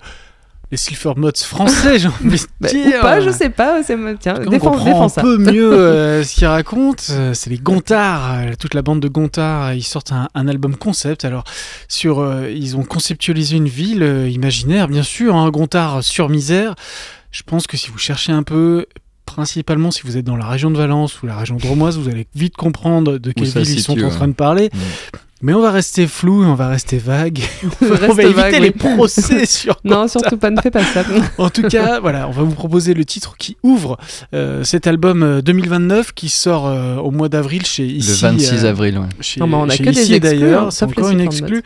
les 0.73 0.77
Sleaford 0.77 1.17
Mods 1.19 1.31
français, 1.45 2.01
j'ai 2.01 2.09
envie 2.09 2.41
de 2.41 2.47
Bah, 2.61 2.69
dire. 2.69 2.99
ou 2.99 3.01
pas, 3.03 3.21
je 3.21 3.31
sais 3.31 3.49
pas. 3.49 3.81
Tiens, 3.85 4.41
on 4.45 4.51
défends, 4.51 4.73
comprend 4.73 5.05
un 5.05 5.09
ça. 5.09 5.23
peu 5.23 5.39
mieux 5.53 5.73
euh, 5.73 6.25
ce 6.25 6.35
qu'ils 6.35 6.49
racontent. 6.49 7.01
C'est 7.33 7.49
les 7.49 7.59
Gontards, 7.59 8.39
euh, 8.41 8.53
toute 8.59 8.75
la 8.75 8.83
bande 8.83 8.99
de 8.99 9.07
Gontards. 9.07 9.73
Ils 9.75 9.85
sortent 9.85 10.11
un, 10.11 10.29
un 10.35 10.49
album 10.49 10.75
concept. 10.75 11.25
Alors, 11.25 11.45
sur, 11.87 12.29
ils 12.49 12.77
ont 12.77 12.83
conceptualisé 12.83 13.57
une 13.57 13.69
ville 13.69 14.03
imaginaire, 14.33 14.89
bien 14.89 15.05
sûr, 15.05 15.37
un 15.37 15.49
Gontard 15.51 16.03
sur 16.03 16.29
misère. 16.29 16.75
Je 17.31 17.43
pense 17.45 17.69
que 17.69 17.77
si 17.77 17.91
vous 17.93 17.99
cherchez 17.99 18.33
un 18.33 18.43
peu, 18.43 18.87
principalement 19.27 19.91
si 19.91 20.03
vous 20.05 20.17
êtes 20.17 20.25
dans 20.25 20.37
la 20.37 20.47
région 20.47 20.71
de 20.71 20.79
Valence 20.79 21.23
ou 21.23 21.27
la 21.27 21.37
région 21.37 21.57
dromoise, 21.57 21.99
vous 21.99 22.09
allez 22.09 22.27
vite 22.35 22.57
comprendre 22.57 23.19
de 23.19 23.33
quelle 23.33 23.49
ville 23.49 23.71
ils 23.71 23.83
sont 23.83 24.03
en 24.03 24.09
train 24.09 24.29
de 24.29 24.33
parler. 24.33 24.71
Mm. 24.73 24.79
Mais 25.43 25.53
on 25.53 25.61
va 25.61 25.71
rester 25.71 26.07
flou, 26.07 26.43
on 26.43 26.55
va 26.55 26.69
rester 26.69 26.97
vague. 26.97 27.41
on 27.83 27.87
va 27.87 28.23
éviter 28.23 28.33
vague, 28.33 28.55
les 28.55 28.69
oui. 28.71 28.95
procès 28.95 29.45
sur 29.47 29.79
Non, 29.85 30.09
surtout 30.09 30.39
pas, 30.39 30.51
ne 30.51 30.59
fais 30.61 30.71
pas 30.71 30.83
ça. 30.83 31.05
En 31.39 31.51
tout 31.51 31.63
cas, 31.63 32.01
voilà, 32.01 32.27
on 32.27 32.31
va 32.31 32.43
vous 32.43 32.55
proposer 32.55 32.95
le 32.95 33.05
titre 33.05 33.37
qui 33.37 33.59
ouvre 33.63 33.99
euh, 34.33 34.65
cet 34.65 34.87
album 34.87 35.23
euh, 35.23 35.43
2029 35.43 36.15
qui 36.15 36.31
sort 36.31 36.67
euh, 36.67 36.97
au 36.97 37.11
mois 37.11 37.29
d'avril 37.29 37.67
chez 37.67 37.85
ici. 37.85 38.09
Le 38.09 38.17
26 38.17 38.65
euh, 38.65 38.71
avril, 38.71 38.99
ouais. 38.99 39.09
Chez, 39.21 39.41
Non, 39.41 39.47
mais 39.47 39.57
on 39.57 39.69
a 39.69 39.77
chez 39.77 39.85
que 39.85 39.91
ici 39.91 40.13
des 40.13 40.21
d'ailleurs, 40.21 40.69
hein, 40.69 40.71
c'est 40.71 40.87
encore 40.87 41.11
une 41.11 41.21
exclue. 41.21 41.63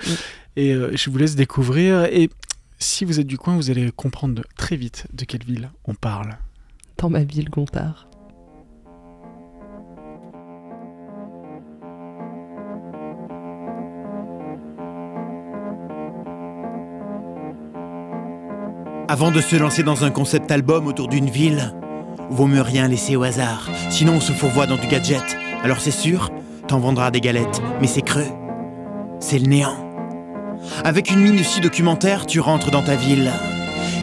Et 0.56 0.72
euh, 0.72 0.90
je 0.94 1.08
vous 1.08 1.18
laisse 1.18 1.36
découvrir. 1.36 2.04
Et 2.06 2.28
si 2.78 3.04
vous 3.04 3.20
êtes 3.20 3.26
du 3.26 3.38
coin, 3.38 3.54
vous 3.54 3.70
allez 3.70 3.92
comprendre 3.94 4.42
très 4.56 4.76
vite 4.76 5.06
de 5.12 5.24
quelle 5.24 5.44
ville 5.44 5.70
on 5.84 5.94
parle. 5.94 6.36
Dans 7.00 7.08
ma 7.08 7.24
ville, 7.24 7.48
Gontard. 7.48 8.08
Avant 19.08 19.30
de 19.30 19.40
se 19.40 19.56
lancer 19.56 19.82
dans 19.82 20.04
un 20.04 20.10
concept 20.10 20.50
album 20.50 20.86
autour 20.88 21.08
d'une 21.08 21.30
ville, 21.30 21.74
vaut 22.28 22.46
mieux 22.46 22.60
rien 22.60 22.86
laisser 22.86 23.16
au 23.16 23.22
hasard. 23.22 23.66
Sinon, 23.88 24.16
on 24.16 24.20
se 24.20 24.32
fourvoie 24.32 24.66
dans 24.66 24.76
du 24.76 24.86
gadget. 24.86 25.38
Alors 25.64 25.80
c'est 25.80 25.90
sûr, 25.90 26.30
t'en 26.68 26.80
vendras 26.80 27.10
des 27.10 27.22
galettes, 27.22 27.62
mais 27.80 27.86
c'est 27.86 28.02
creux. 28.02 28.28
C'est 29.20 29.38
le 29.38 29.46
néant. 29.46 29.90
Avec 30.84 31.10
une 31.10 31.40
aussi 31.40 31.62
documentaire, 31.62 32.26
tu 32.26 32.40
rentres 32.40 32.70
dans 32.70 32.82
ta 32.82 32.94
ville. 32.94 33.30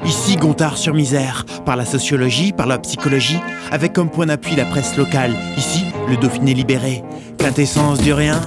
Ici, 0.05 0.35
Gontard 0.37 0.77
sur 0.77 0.93
misère, 0.93 1.45
par 1.65 1.75
la 1.75 1.85
sociologie, 1.85 2.51
par 2.51 2.67
la 2.67 2.79
psychologie, 2.79 3.39
avec 3.71 3.93
comme 3.93 4.09
point 4.09 4.25
d'appui 4.25 4.55
la 4.55 4.65
presse 4.65 4.95
locale. 4.97 5.33
Ici, 5.57 5.85
le 6.09 6.17
Dauphiné 6.17 6.53
libéré, 6.53 7.03
quintessence 7.37 7.99
du 7.99 8.13
rien, 8.13 8.39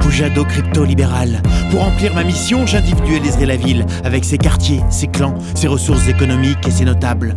Poujado 0.00 0.44
crypto-libéral. 0.44 1.42
Pour 1.70 1.80
remplir 1.80 2.14
ma 2.14 2.22
mission, 2.22 2.66
j'individualiserai 2.66 3.46
la 3.46 3.56
ville, 3.56 3.86
avec 4.04 4.24
ses 4.24 4.38
quartiers, 4.38 4.80
ses 4.90 5.06
clans, 5.06 5.34
ses 5.54 5.68
ressources 5.68 6.08
économiques 6.08 6.66
et 6.66 6.70
ses 6.70 6.84
notables. 6.84 7.34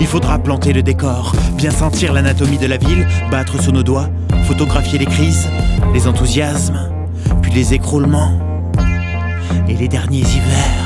Il 0.00 0.06
faudra 0.06 0.38
planter 0.38 0.72
le 0.72 0.82
décor, 0.82 1.34
bien 1.56 1.70
sentir 1.70 2.12
l'anatomie 2.12 2.58
de 2.58 2.66
la 2.66 2.76
ville, 2.76 3.06
battre 3.30 3.62
sous 3.62 3.72
nos 3.72 3.82
doigts, 3.82 4.08
photographier 4.44 4.98
les 4.98 5.06
crises, 5.06 5.48
les 5.94 6.06
enthousiasmes, 6.06 6.90
puis 7.42 7.52
les 7.52 7.74
écroulements 7.74 8.38
et 9.68 9.74
les 9.74 9.88
derniers 9.88 10.20
hivers. 10.20 10.85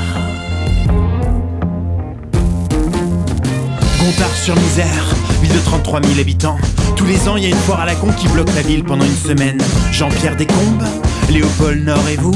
Gontard 4.01 4.35
sur 4.35 4.55
misère, 4.55 5.15
ville 5.43 5.53
de 5.53 5.59
33 5.59 6.01
000 6.01 6.19
habitants. 6.19 6.57
Tous 6.95 7.05
les 7.05 7.27
ans, 7.29 7.37
il 7.37 7.43
y 7.43 7.45
a 7.45 7.49
une 7.49 7.55
foire 7.55 7.81
à 7.81 7.85
la 7.85 7.93
con 7.93 8.07
qui 8.11 8.27
bloque 8.29 8.53
la 8.55 8.63
ville 8.63 8.83
pendant 8.83 9.05
une 9.05 9.15
semaine. 9.15 9.61
Jean-Pierre 9.91 10.35
Descombes, 10.35 10.83
Léopold 11.29 11.85
Nord 11.85 12.09
et 12.09 12.15
vous, 12.15 12.33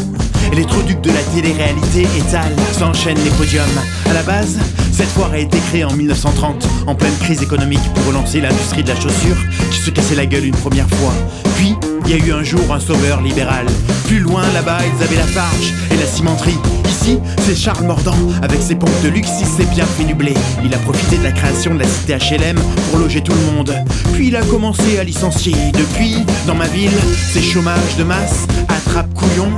les 0.53 0.65
troducs 0.65 1.01
de 1.01 1.09
la 1.09 1.23
télé-réalité 1.33 2.03
étalent, 2.17 2.55
s'enchaînent 2.71 3.23
les 3.23 3.31
podiums. 3.31 3.65
À 4.07 4.13
la 4.13 4.21
base, 4.21 4.59
cette 4.91 5.07
foire 5.07 5.31
a 5.31 5.39
été 5.39 5.57
créée 5.57 5.83
en 5.83 5.93
1930, 5.93 6.67
en 6.85 6.93
pleine 6.93 7.17
crise 7.21 7.41
économique 7.41 7.81
pour 7.95 8.05
relancer 8.05 8.41
l'industrie 8.41 8.83
de 8.83 8.89
la 8.89 8.95
chaussure 8.95 9.37
qui 9.71 9.79
se 9.79 9.89
cassait 9.89 10.15
la 10.15 10.27
gueule 10.27 10.45
une 10.45 10.55
première 10.55 10.87
fois. 10.87 11.13
Puis, 11.55 11.75
il 12.05 12.11
y 12.11 12.21
a 12.21 12.25
eu 12.25 12.31
un 12.31 12.43
jour 12.43 12.71
un 12.71 12.79
sauveur 12.79 13.21
libéral. 13.21 13.65
Plus 14.07 14.19
loin, 14.19 14.43
là-bas, 14.53 14.77
ils 14.83 15.03
avaient 15.03 15.15
la 15.15 15.27
farge 15.27 15.73
et 15.91 15.97
la 15.97 16.05
cimenterie. 16.05 16.57
Ici, 16.87 17.19
c'est 17.39 17.55
Charles 17.55 17.85
Mordant. 17.85 18.15
Avec 18.41 18.61
ses 18.61 18.75
pompes 18.75 19.01
de 19.03 19.09
luxe, 19.09 19.31
il 19.39 19.45
s'est 19.45 19.69
bien 19.71 19.85
fait 19.85 20.03
du 20.03 20.13
blé. 20.13 20.33
Il 20.63 20.73
a 20.73 20.77
profité 20.77 21.17
de 21.17 21.23
la 21.23 21.31
création 21.31 21.73
de 21.73 21.79
la 21.79 21.87
cité 21.87 22.15
HLM 22.15 22.57
pour 22.89 22.99
loger 22.99 23.21
tout 23.21 23.33
le 23.33 23.53
monde. 23.53 23.75
Puis 24.13 24.27
il 24.27 24.35
a 24.35 24.41
commencé 24.43 24.99
à 24.99 25.03
licencier. 25.03 25.55
Depuis, 25.73 26.17
dans 26.47 26.55
ma 26.55 26.67
ville, 26.67 26.91
c'est 27.31 27.41
chômage 27.41 27.97
de 27.97 28.03
masse, 28.03 28.45
attrape 28.67 29.13
couillon. 29.13 29.49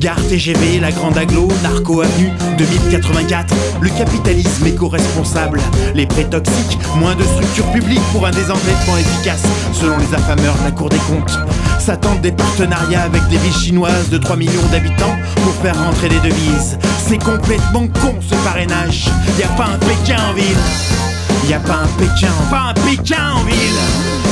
Gare 0.00 0.22
TGV, 0.28 0.78
la 0.80 0.92
grande 0.92 1.18
aglo, 1.18 1.48
Narco 1.62 2.02
Avenue, 2.02 2.30
2084. 2.56 3.54
Le 3.80 3.88
capitalisme 3.90 4.66
éco-responsable, 4.66 5.60
les 5.94 6.06
prêts 6.06 6.24
toxiques, 6.24 6.78
moins 6.96 7.16
de 7.16 7.24
structures 7.24 7.66
publiques 7.72 8.02
pour 8.12 8.24
un 8.26 8.30
désendettement 8.30 8.96
efficace, 8.96 9.42
selon 9.72 9.98
les 9.98 10.14
affameurs 10.14 10.56
de 10.58 10.64
la 10.64 10.70
Cour 10.70 10.88
des 10.88 10.98
comptes. 10.98 11.36
S'attendent 11.80 12.20
des 12.20 12.32
partenariats 12.32 13.02
avec 13.02 13.26
des 13.28 13.38
villes 13.38 13.52
chinoises 13.52 14.08
de 14.10 14.18
3 14.18 14.36
millions 14.36 14.66
d'habitants 14.70 15.16
pour 15.36 15.54
faire 15.54 15.76
rentrer 15.82 16.08
des 16.08 16.20
devises. 16.20 16.78
C'est 17.08 17.18
complètement 17.18 17.88
con 18.00 18.14
ce 18.20 18.34
parrainage. 18.44 19.06
Y 19.38 19.42
a 19.42 19.48
pas 19.48 19.66
un 19.66 19.78
Pékin 19.78 20.18
en 20.30 20.34
ville. 20.34 21.48
Y 21.48 21.54
a 21.54 21.60
pas 21.60 21.82
un 21.82 21.98
Pékin, 21.98 22.32
pas 22.50 22.70
un 22.70 22.74
Pékin 22.74 23.32
en 23.34 23.42
ville. 23.44 24.27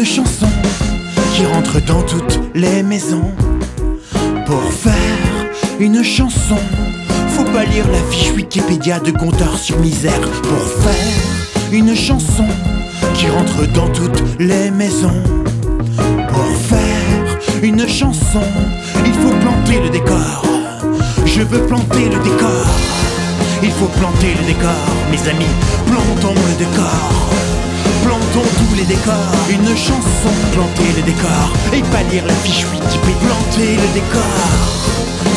Une 0.00 0.06
chanson 0.06 0.46
qui 1.34 1.44
rentre 1.44 1.78
dans 1.84 2.00
toutes 2.00 2.40
les 2.54 2.82
maisons. 2.82 3.34
Pour 4.46 4.62
faire 4.72 4.90
une 5.78 6.02
chanson, 6.02 6.56
faut 7.28 7.44
pas 7.44 7.66
lire 7.66 7.84
la 7.92 7.98
fiche 8.10 8.32
Wikipédia 8.32 8.98
de 9.00 9.10
compteur 9.10 9.58
sur 9.58 9.78
misère. 9.78 10.18
Pour 10.20 10.84
faire 10.84 11.70
une 11.70 11.94
chanson 11.94 12.46
qui 13.12 13.28
rentre 13.28 13.70
dans 13.74 13.88
toutes 13.88 14.22
les 14.38 14.70
maisons. 14.70 15.22
Pour 16.32 16.50
faire 16.70 17.38
une 17.62 17.86
chanson, 17.86 18.44
il 19.04 19.12
faut 19.12 19.36
planter 19.42 19.80
le 19.82 19.90
décor. 19.90 20.44
Je 21.26 21.42
veux 21.42 21.66
planter 21.66 22.06
le 22.08 22.22
décor. 22.22 22.66
Il 23.62 23.70
faut 23.72 23.90
planter 23.98 24.32
le 24.40 24.46
décor, 24.46 24.86
mes 25.10 25.28
amis, 25.28 25.54
plantons 25.86 26.34
le 26.34 26.64
décor. 26.64 27.49
Plantons 28.32 28.48
tous 28.58 28.76
les 28.76 28.84
décors, 28.84 29.48
une 29.50 29.76
chanson, 29.76 30.30
planter 30.52 30.92
le 30.96 31.02
décor, 31.02 31.52
et 31.72 31.82
pas 31.90 32.02
lire 32.12 32.24
la 32.26 32.34
fiche 32.34 32.64
Wikipédia, 32.66 33.26
planter 33.26 33.76
le 33.76 33.94
décor. 33.94 34.22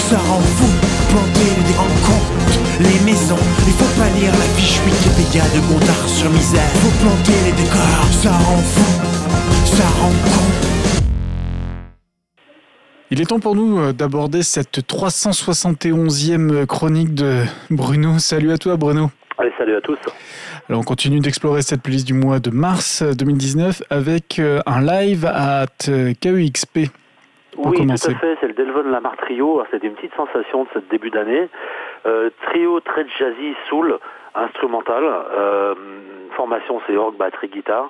Ça 0.09 0.17
rend 0.17 0.41
fou, 0.41 0.67
planter 1.09 1.49
le 1.57 1.63
décor, 1.67 1.87
compte 2.05 2.53
les 2.81 2.99
maisons, 3.05 3.37
il 3.65 3.73
faut 3.73 3.99
pas 3.99 4.09
lire 4.19 4.31
la 4.31 4.45
fiche 4.55 4.79
Wikipédia 4.85 5.43
de 5.55 5.59
Gontard 5.67 6.07
sur 6.07 6.29
misère. 6.29 6.69
Faut 6.75 7.03
planter 7.03 7.33
les 7.45 7.51
décors, 7.63 8.07
ça 8.21 8.31
rend 8.31 8.57
fou, 8.57 9.01
ça 9.65 9.87
rend 9.99 10.09
con. 10.09 10.43
Il 13.11 13.21
est 13.21 13.25
temps 13.25 13.39
pour 13.39 13.55
nous 13.55 13.79
euh, 13.79 13.93
d'aborder 13.93 14.43
cette 14.43 14.79
371e 14.79 16.65
chronique 16.65 17.13
de 17.13 17.43
Bruno. 17.69 18.19
Salut 18.19 18.51
à 18.51 18.57
toi 18.57 18.75
Bruno. 18.75 19.11
Allez, 19.37 19.51
salut 19.57 19.75
à 19.75 19.81
tous. 19.81 19.97
Alors 20.69 20.81
on 20.81 20.83
continue 20.83 21.19
d'explorer 21.19 21.61
cette 21.61 21.81
playlist 21.81 22.05
du 22.05 22.13
mois 22.13 22.39
de 22.39 22.51
mars 22.51 23.03
2019 23.03 23.81
avec 23.89 24.39
euh, 24.39 24.59
un 24.65 24.81
live 24.81 25.25
à 25.25 25.65
euh, 25.89 26.13
KEXP. 26.19 26.89
Oui, 27.57 27.77
commencer. 27.77 28.11
tout 28.11 28.17
à 28.17 28.19
fait, 28.19 28.37
c'est 28.41 28.47
le 28.47 28.53
Delvon 28.53 28.83
Lamar 28.83 29.15
Trio. 29.17 29.63
C'était 29.71 29.87
une 29.87 29.93
petite 29.93 30.15
sensation 30.15 30.63
de 30.63 30.69
ce 30.73 30.79
début 30.89 31.09
d'année. 31.09 31.49
Euh, 32.05 32.29
trio 32.47 32.79
très 32.79 33.07
jazzy, 33.07 33.55
soul, 33.69 33.97
instrumental. 34.35 35.03
Euh, 35.03 35.75
formation, 36.35 36.81
c'est 36.87 36.95
orgue, 36.95 37.17
batterie, 37.17 37.49
guitare. 37.49 37.89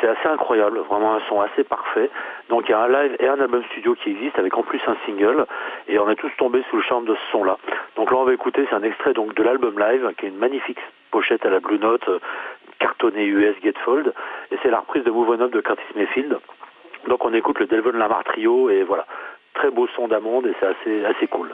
C'est 0.00 0.08
assez 0.08 0.28
incroyable, 0.28 0.78
vraiment 0.80 1.14
un 1.14 1.20
son 1.28 1.40
assez 1.40 1.64
parfait. 1.64 2.10
Donc 2.48 2.68
il 2.68 2.72
y 2.72 2.74
a 2.74 2.80
un 2.80 2.88
live 2.88 3.16
et 3.18 3.28
un 3.28 3.40
album 3.40 3.62
studio 3.72 3.94
qui 3.94 4.10
existe 4.10 4.38
avec 4.38 4.56
en 4.56 4.62
plus 4.62 4.80
un 4.86 4.96
single 5.06 5.46
et 5.88 5.98
on 5.98 6.08
est 6.08 6.16
tous 6.16 6.30
tombés 6.38 6.62
sous 6.70 6.76
le 6.76 6.82
charme 6.82 7.04
de 7.04 7.14
ce 7.14 7.32
son-là. 7.32 7.58
Donc 7.96 8.10
là 8.10 8.18
on 8.18 8.24
va 8.24 8.32
écouter, 8.32 8.66
c'est 8.68 8.76
un 8.76 8.82
extrait 8.82 9.12
donc 9.12 9.34
de 9.34 9.42
l'album 9.42 9.78
live 9.78 10.12
qui 10.16 10.26
est 10.26 10.28
une 10.28 10.38
magnifique 10.38 10.78
pochette 11.10 11.44
à 11.44 11.50
la 11.50 11.60
Blue 11.60 11.78
Note, 11.78 12.08
euh, 12.08 12.18
cartonné 12.78 13.24
US 13.24 13.56
Gatefold 13.62 14.12
et 14.52 14.56
c'est 14.62 14.70
la 14.70 14.80
reprise 14.80 15.04
de 15.04 15.10
Move 15.10 15.30
On 15.30 15.40
Up 15.40 15.52
de 15.52 15.60
Curtis 15.60 15.82
Mayfield. 15.96 16.38
Donc 17.08 17.24
on 17.24 17.32
écoute 17.32 17.58
le 17.58 17.66
Delvon 17.66 17.92
Lamar 17.92 18.22
Trio 18.24 18.70
et 18.70 18.84
voilà, 18.84 19.06
très 19.54 19.70
beau 19.70 19.88
son 19.96 20.08
d'amande 20.08 20.46
et 20.46 20.54
c'est 20.60 20.66
assez, 20.66 21.04
assez 21.04 21.26
cool. 21.26 21.50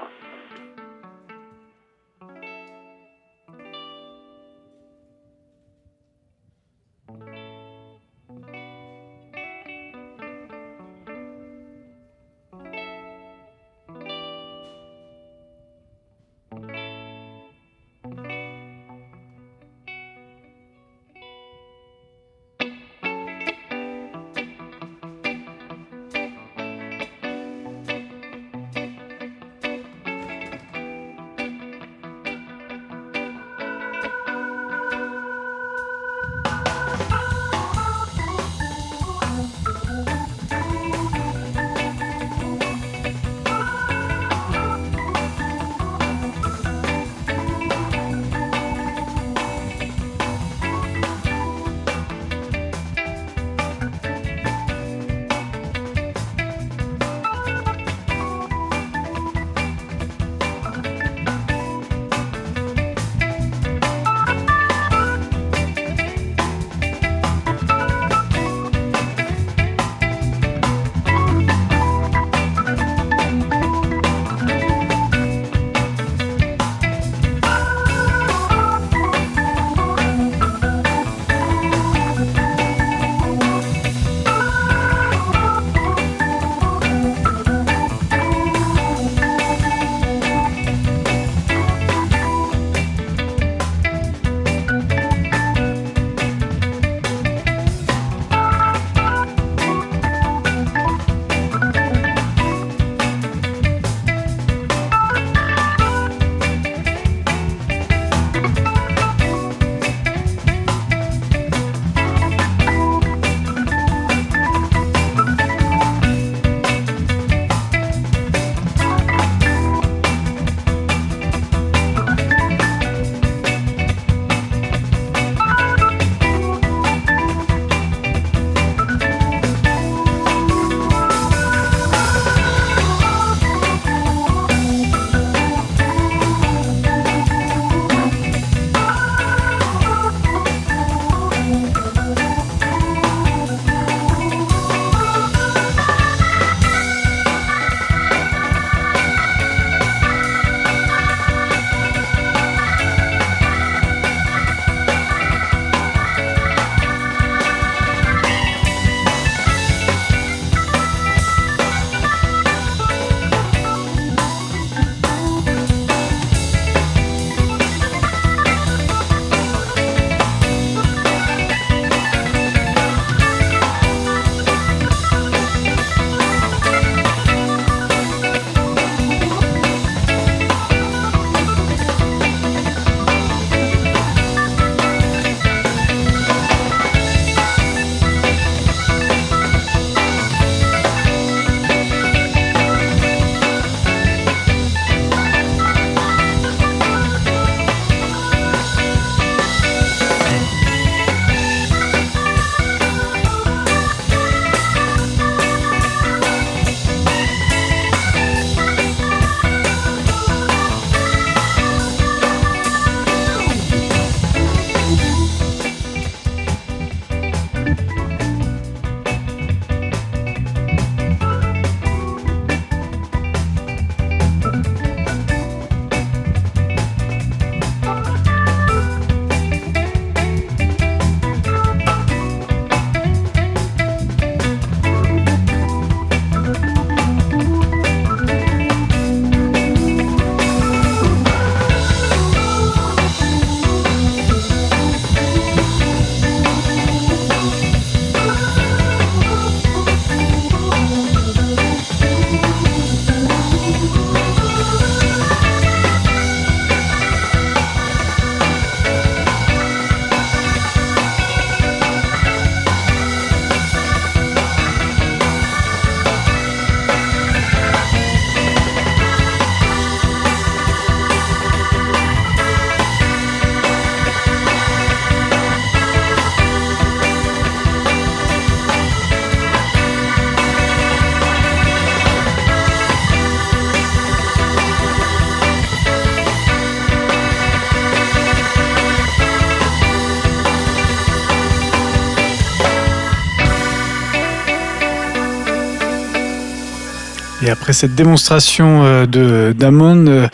Après 297.54 297.72
cette 297.72 297.94
démonstration 297.94 298.82
euh, 298.82 299.06
de 299.06 299.52
d'Amon, 299.52 300.06
euh, 300.08 300.26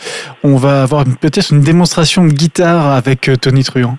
on 0.43 0.55
va 0.57 0.81
avoir 0.83 1.03
peut-être 1.05 1.51
une 1.51 1.61
démonstration 1.61 2.25
de 2.25 2.33
guitare 2.33 2.87
avec 3.01 3.29
euh, 3.29 3.35
Tony 3.35 3.63
Truant. 3.63 3.97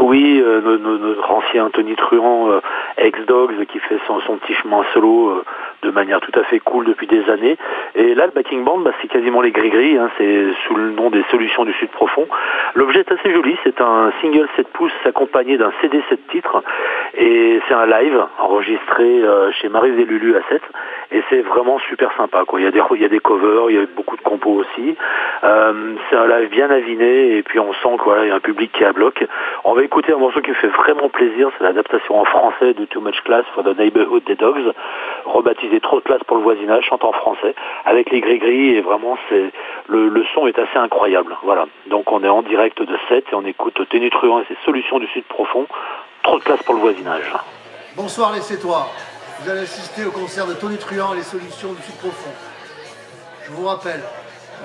Oui, 0.00 0.42
no- 0.64 0.76
no- 0.78 0.98
notre 0.98 1.30
ancien 1.30 1.70
Tony 1.72 1.94
Truant, 1.94 2.50
euh, 2.50 2.60
ex-Dogs, 2.98 3.64
qui 3.70 3.78
fait 3.78 3.98
son, 4.08 4.20
son 4.26 4.36
petit 4.38 4.54
chemin 4.60 4.82
solo 4.92 5.42
de 5.84 5.90
manière 5.90 6.20
tout 6.20 6.32
à 6.38 6.44
fait 6.44 6.58
cool 6.58 6.86
depuis 6.86 7.06
des 7.06 7.28
années. 7.30 7.56
Et 7.94 8.14
là, 8.14 8.26
le 8.26 8.32
backing 8.32 8.64
band, 8.64 8.78
bah, 8.78 8.92
c'est 9.00 9.08
quasiment 9.08 9.42
les 9.42 9.52
gris-gris, 9.52 9.96
hein, 9.96 10.10
c'est 10.18 10.46
sous 10.66 10.74
le 10.74 10.90
nom 10.90 11.10
des 11.10 11.22
Solutions 11.30 11.64
du 11.64 11.72
Sud 11.74 11.90
Profond. 11.90 12.26
L'objet 12.74 13.00
est 13.00 13.12
assez 13.12 13.32
joli, 13.32 13.56
c'est 13.62 13.80
un 13.80 14.12
single 14.20 14.48
7 14.56 14.68
pouces 14.68 14.92
accompagné 15.04 15.56
d'un 15.58 15.72
CD 15.80 16.02
7 16.08 16.26
titres, 16.28 16.62
et 17.14 17.60
c'est 17.68 17.74
un 17.74 17.86
live 17.86 18.24
enregistré 18.38 19.04
euh, 19.04 19.52
chez 19.52 19.68
Marie 19.68 19.90
et 19.90 20.04
Lulu 20.04 20.36
à 20.36 20.40
7, 20.48 20.62
et 21.12 21.22
c'est 21.28 21.42
vraiment 21.42 21.78
super 21.80 22.10
sympa. 22.16 22.44
Quoi. 22.46 22.60
Il, 22.60 22.64
y 22.64 22.66
a 22.66 22.70
des, 22.70 22.80
il 22.94 23.02
y 23.02 23.04
a 23.04 23.08
des 23.08 23.20
covers, 23.20 23.70
il 23.70 23.76
y 23.76 23.78
a 23.78 23.86
beaucoup 23.94 24.16
de 24.16 24.22
compos 24.22 24.62
aussi. 24.62 24.96
Euh, 25.44 25.94
c'est 26.08 26.16
un 26.16 26.26
live 26.26 26.48
bien 26.48 26.70
aviné, 26.70 27.36
et 27.36 27.42
puis 27.42 27.60
on 27.60 27.72
sent 27.74 27.96
qu'il 28.02 28.28
y 28.28 28.30
a 28.30 28.34
un 28.34 28.40
public 28.40 28.72
qui 28.72 28.82
est 28.82 28.86
à 28.86 28.92
bloc. 28.92 29.24
On 29.64 29.74
va 29.74 29.82
écouter 29.82 30.12
un 30.12 30.18
morceau 30.18 30.40
qui 30.40 30.50
me 30.50 30.56
fait 30.56 30.68
vraiment 30.68 31.08
plaisir, 31.10 31.50
c'est 31.58 31.64
l'adaptation 31.64 32.18
en 32.18 32.24
français 32.24 32.72
de 32.74 32.86
Too 32.86 33.00
Much 33.00 33.20
Class 33.24 33.44
for 33.54 33.62
the 33.62 33.76
Neighborhood 33.78 34.24
des 34.24 34.36
Dogs, 34.36 34.72
rebaptisé 35.24 35.73
Trop 35.80 36.00
de 36.00 36.04
classe 36.04 36.22
pour 36.26 36.36
le 36.36 36.42
voisinage, 36.42 36.84
chante 36.84 37.04
en 37.04 37.12
français, 37.12 37.54
avec 37.84 38.10
les 38.10 38.20
gris-gris, 38.20 38.70
et 38.76 38.80
vraiment 38.80 39.18
c'est 39.28 39.50
le, 39.88 40.24
son 40.34 40.46
est 40.46 40.58
assez 40.58 40.78
incroyable. 40.78 41.36
Voilà. 41.42 41.66
Donc 41.88 42.10
on 42.10 42.22
est 42.22 42.28
en 42.28 42.42
direct 42.42 42.80
de 42.80 42.96
7 43.08 43.24
et 43.30 43.34
on 43.34 43.44
écoute 43.44 43.80
Tenu 43.88 44.10
Truant 44.10 44.40
et 44.40 44.44
ses 44.48 44.56
solutions 44.64 44.98
du 44.98 45.06
Sud 45.08 45.24
profond, 45.24 45.66
Trop 46.22 46.38
de 46.38 46.44
classe 46.44 46.62
pour 46.62 46.74
le 46.74 46.80
voisinage. 46.80 47.32
Bonsoir 47.96 48.32
les 48.32 48.40
Sétois. 48.40 48.88
Vous 49.40 49.50
allez 49.50 49.60
assister 49.60 50.04
au 50.04 50.10
concert 50.10 50.46
de 50.46 50.54
Tony 50.54 50.78
Truant 50.78 51.12
et 51.12 51.18
les 51.18 51.22
solutions 51.22 51.72
du 51.72 51.82
Sud 51.82 51.96
profond. 51.96 52.30
Je 53.46 53.52
vous 53.52 53.66
rappelle, 53.66 54.00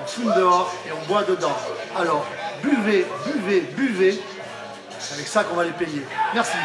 on 0.02 0.06
fume 0.06 0.32
dehors 0.36 0.72
et 0.86 0.92
on 0.92 1.12
boit 1.12 1.24
dedans. 1.24 1.56
Alors, 1.98 2.24
buvez, 2.62 3.04
buvez, 3.26 3.60
buvez. 3.76 4.14
C'est 4.98 5.14
avec 5.14 5.26
ça 5.26 5.44
qu'on 5.44 5.56
va 5.56 5.64
les 5.64 5.72
payer. 5.72 6.02
Merci. 6.34 6.56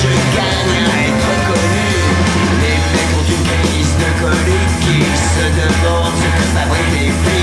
Savent 0.00 0.30
que 7.24 7.39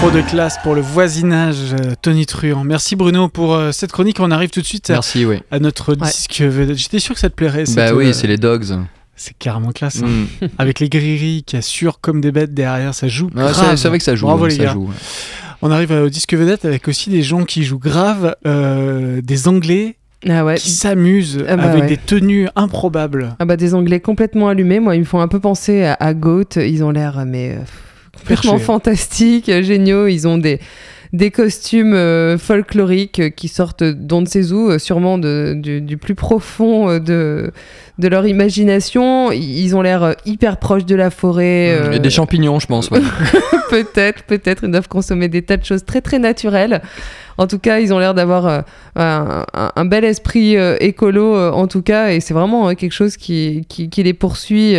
Trop 0.00 0.10
de 0.10 0.22
classe 0.22 0.56
pour 0.62 0.74
le 0.74 0.80
voisinage, 0.80 1.74
euh, 1.74 1.92
Tony 2.00 2.24
Truant. 2.24 2.64
Merci 2.64 2.96
Bruno 2.96 3.28
pour 3.28 3.54
euh, 3.54 3.70
cette 3.70 3.92
chronique. 3.92 4.18
On 4.20 4.30
arrive 4.30 4.48
tout 4.48 4.60
de 4.62 4.66
suite 4.66 4.88
à, 4.88 4.94
Merci, 4.94 5.26
oui. 5.26 5.40
à 5.50 5.58
notre 5.58 5.94
disque 5.94 6.40
vedette. 6.40 6.78
J'étais 6.78 6.98
sûr 6.98 7.14
que 7.14 7.20
ça 7.20 7.28
te 7.28 7.34
plairait. 7.34 7.64
Bah 7.64 7.88
cette, 7.88 7.92
oui, 7.94 8.06
euh, 8.06 8.12
c'est 8.14 8.26
les 8.26 8.38
dogs. 8.38 8.64
c'est 9.14 9.36
carrément 9.38 9.72
classe. 9.72 10.02
hein. 10.02 10.06
Mm. 10.40 10.46
Avec 10.58 10.80
les 10.80 10.88
gris 10.88 11.42
qui 11.46 11.56
assurent 11.56 12.00
comme 12.00 12.22
des 12.22 12.32
bêtes 12.32 12.54
derrière, 12.54 12.94
ça 12.94 13.08
joue. 13.08 13.26
Ouais, 13.26 13.42
grave. 13.42 13.54
c'est 13.72 13.76
c'est 13.76 13.88
vrai 13.88 13.98
que 13.98 14.04
ça 14.04 14.14
joue. 14.14 14.24
Bravo 14.26 14.44
hein, 14.44 14.48
les 14.48 14.56
ça 14.56 14.64
gars. 14.64 14.72
joue. 14.72 14.90
On 15.60 15.70
arrive 15.70 15.90
au 15.90 16.08
disque 16.08 16.32
vedette 16.34 16.64
avec 16.64 16.88
aussi 16.88 17.10
des 17.10 17.22
gens 17.22 17.44
qui 17.44 17.62
jouent 17.64 17.78
grave, 17.78 18.34
euh, 18.46 19.20
des 19.22 19.48
Anglais 19.48 19.96
Ah 20.26 20.46
ouais. 20.46 20.54
qui 20.56 20.70
s'amusent 20.70 21.44
Ah 21.46 21.56
bah 21.56 21.64
avec 21.64 21.82
ouais. 21.82 21.88
des 21.88 21.96
tenues 21.98 22.48
improbables. 22.56 23.36
Ah 23.38 23.44
bah 23.44 23.58
des 23.58 23.74
Anglais 23.74 24.00
complètement 24.00 24.48
allumés. 24.48 24.80
Moi, 24.80 24.96
ils 24.96 25.00
me 25.00 25.04
font 25.04 25.20
un 25.20 25.28
peu 25.28 25.40
penser 25.40 25.84
à, 25.84 25.92
à 26.00 26.14
Goat. 26.14 26.56
Ils 26.56 26.82
ont 26.82 26.90
l'air 26.90 27.22
mais 27.26 27.50
euh, 27.50 27.58
complètement 28.20 28.58
fantastiques, 28.58 29.48
euh, 29.48 29.62
géniaux. 29.62 30.06
Ils 30.06 30.26
ont 30.28 30.38
des 30.38 30.60
des 31.12 31.32
costumes 31.32 31.92
euh, 31.92 32.38
folkloriques 32.38 33.18
euh, 33.18 33.30
qui 33.30 33.48
sortent 33.48 33.82
d'on 33.82 34.20
ne 34.20 34.26
sait 34.26 34.52
où, 34.52 34.70
euh, 34.70 34.78
sûrement 34.78 35.18
de- 35.18 35.54
du, 35.56 35.80
du 35.80 35.96
plus 35.96 36.14
profond 36.14 36.98
de 37.00 37.50
de 37.98 38.08
leur 38.08 38.26
imagination. 38.26 39.32
Ils 39.32 39.74
ont 39.74 39.82
l'air 39.82 40.14
hyper 40.24 40.56
proches 40.58 40.86
de 40.86 40.94
la 40.94 41.10
forêt. 41.10 41.76
Et 41.92 41.98
des 41.98 42.10
champignons, 42.10 42.58
je 42.60 42.66
pense. 42.66 42.90
ouais. 42.90 43.00
peut-être, 43.70 44.22
peut-être. 44.22 44.62
Ils 44.64 44.70
doivent 44.70 44.88
consommer 44.88 45.28
des 45.28 45.42
tas 45.42 45.56
de 45.56 45.64
choses 45.64 45.84
très 45.84 46.00
très 46.00 46.18
naturelles. 46.18 46.80
En 47.40 47.46
tout 47.46 47.58
cas, 47.58 47.80
ils 47.80 47.94
ont 47.94 47.98
l'air 47.98 48.12
d'avoir 48.12 48.44
euh, 48.46 48.60
un, 48.96 49.84
bel 49.86 50.04
esprit 50.04 50.58
euh, 50.58 50.76
écolo, 50.78 51.34
euh, 51.34 51.50
en 51.50 51.68
tout 51.68 51.80
cas, 51.80 52.10
et 52.10 52.20
c'est 52.20 52.34
vraiment 52.34 52.74
quelque 52.74 52.92
chose 52.92 53.16
qui, 53.16 53.66
les 53.96 54.12
poursuit 54.12 54.76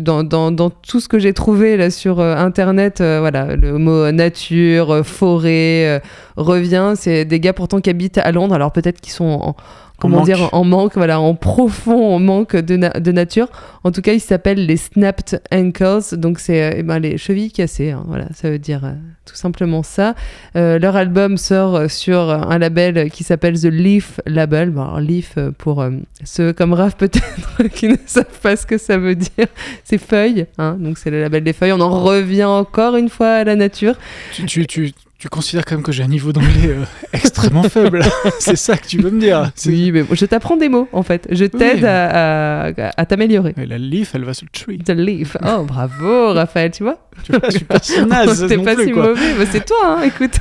dans, 0.00 0.70
tout 0.70 1.00
ce 1.00 1.08
que 1.08 1.18
j'ai 1.18 1.34
trouvé 1.34 1.76
là 1.76 1.90
sur 1.90 2.20
Internet. 2.20 3.02
voilà, 3.02 3.56
le 3.56 3.76
mot 3.76 4.10
nature, 4.10 5.04
forêt 5.04 6.00
revient. 6.38 6.94
C'est 6.96 7.26
des 7.26 7.40
gars 7.40 7.52
pourtant 7.52 7.82
qui 7.82 7.90
habitent 7.90 8.16
à 8.16 8.32
Londres, 8.32 8.54
alors 8.54 8.72
peut-être 8.72 9.02
qu'ils 9.02 9.12
sont 9.12 9.26
en, 9.42 9.56
comment 9.98 10.22
dire, 10.22 10.48
en 10.52 10.64
manque, 10.64 10.94
voilà, 10.94 11.20
en 11.20 11.34
profond 11.34 12.18
manque 12.18 12.54
de, 12.56 12.76
na- 12.76 12.90
de 12.90 13.12
nature. 13.12 13.48
En 13.84 13.90
tout 13.92 14.00
cas, 14.02 14.12
ils 14.12 14.20
s'appellent 14.20 14.64
les 14.64 14.76
snapped 14.76 15.40
ankles, 15.52 16.16
donc 16.16 16.38
c'est 16.38 16.62
euh, 16.62 16.74
eh 16.76 16.82
ben, 16.82 16.98
les 16.98 17.18
chevilles 17.18 17.50
cassées. 17.52 17.90
hein, 17.90 18.04
voilà, 18.06 18.26
ça 18.34 18.48
veut 18.50 18.58
dire 18.58 18.84
euh, 18.84 18.92
tout 19.24 19.34
simplement 19.34 19.82
ça. 19.82 20.14
Euh, 20.56 20.78
leur 20.78 20.96
album 20.96 21.36
sort 21.36 21.90
sur 21.90 22.18
un 22.30 22.58
label 22.58 23.10
qui 23.10 23.24
s'appelle 23.24 23.58
The 23.60 23.64
Leaf 23.66 24.20
Label. 24.26 24.70
Bon, 24.70 24.82
alors, 24.82 25.00
Leaf, 25.00 25.36
pour 25.58 25.84
ceux 26.24 26.52
comme 26.52 26.72
Raph 26.72 26.94
peut-être 26.98 27.68
qui 27.74 27.88
ne 27.88 27.96
savent 28.06 28.24
pas 28.42 28.56
ce 28.56 28.66
que 28.66 28.78
ça 28.78 28.98
veut 28.98 29.14
dire, 29.16 29.46
c'est 29.84 29.98
feuilles. 29.98 30.46
hein, 30.58 30.76
donc 30.78 30.98
c'est 30.98 31.10
le 31.10 31.20
label 31.20 31.42
des 31.44 31.52
feuilles. 31.52 31.72
On 31.72 31.80
en 31.80 32.02
revient 32.02 32.44
encore 32.44 32.96
une 32.96 33.08
fois 33.08 33.28
à 33.30 33.44
la 33.44 33.56
nature. 33.56 33.94
Tu, 34.32 34.46
tu, 34.46 34.66
tu, 34.66 34.92
tu 35.18 35.28
considères 35.28 35.64
quand 35.64 35.74
même 35.74 35.82
que 35.82 35.90
j'ai 35.90 36.04
un 36.04 36.08
niveau 36.08 36.32
d'anglais 36.32 36.68
euh, 36.68 36.84
extrêmement 37.12 37.64
faible. 37.64 38.02
C'est 38.38 38.54
ça 38.56 38.76
que 38.76 38.86
tu 38.86 38.98
veux 38.98 39.10
me 39.10 39.18
dire. 39.18 39.50
Oui, 39.66 39.90
mais 39.90 40.04
je 40.12 40.24
t'apprends 40.26 40.56
des 40.56 40.68
mots 40.68 40.88
en 40.92 41.02
fait. 41.02 41.26
Je 41.32 41.44
t'aide 41.44 41.78
Oui. 41.80 41.84
à, 41.86 42.66
à- 42.66 42.90
à 42.96 43.06
t'améliorer. 43.06 43.52
La 43.56 43.78
leaf, 43.78 44.12
elle 44.14 44.24
va 44.24 44.32
sur 44.34 44.46
le 44.46 44.56
tree. 44.56 44.78
The 44.78 44.90
Leaf. 44.90 45.36
Oh, 45.46 45.64
bravo, 45.64 46.32
Raphaël, 46.34 46.70
tu 46.70 46.84
vois? 46.84 46.98
Tu 47.24 47.32
vois, 47.32 47.40
je 47.50 47.56
suis 47.56 47.64
pas 47.64 47.78
si 47.82 48.00
naze 48.06 48.46
T'es 48.48 48.58
pas 48.58 48.74
plus, 48.76 48.84
si 48.86 48.90
quoi. 48.92 49.08
mauvais. 49.08 49.46
C'est 49.50 49.64
toi, 49.64 49.98
hein, 49.98 50.02
écoute. 50.04 50.38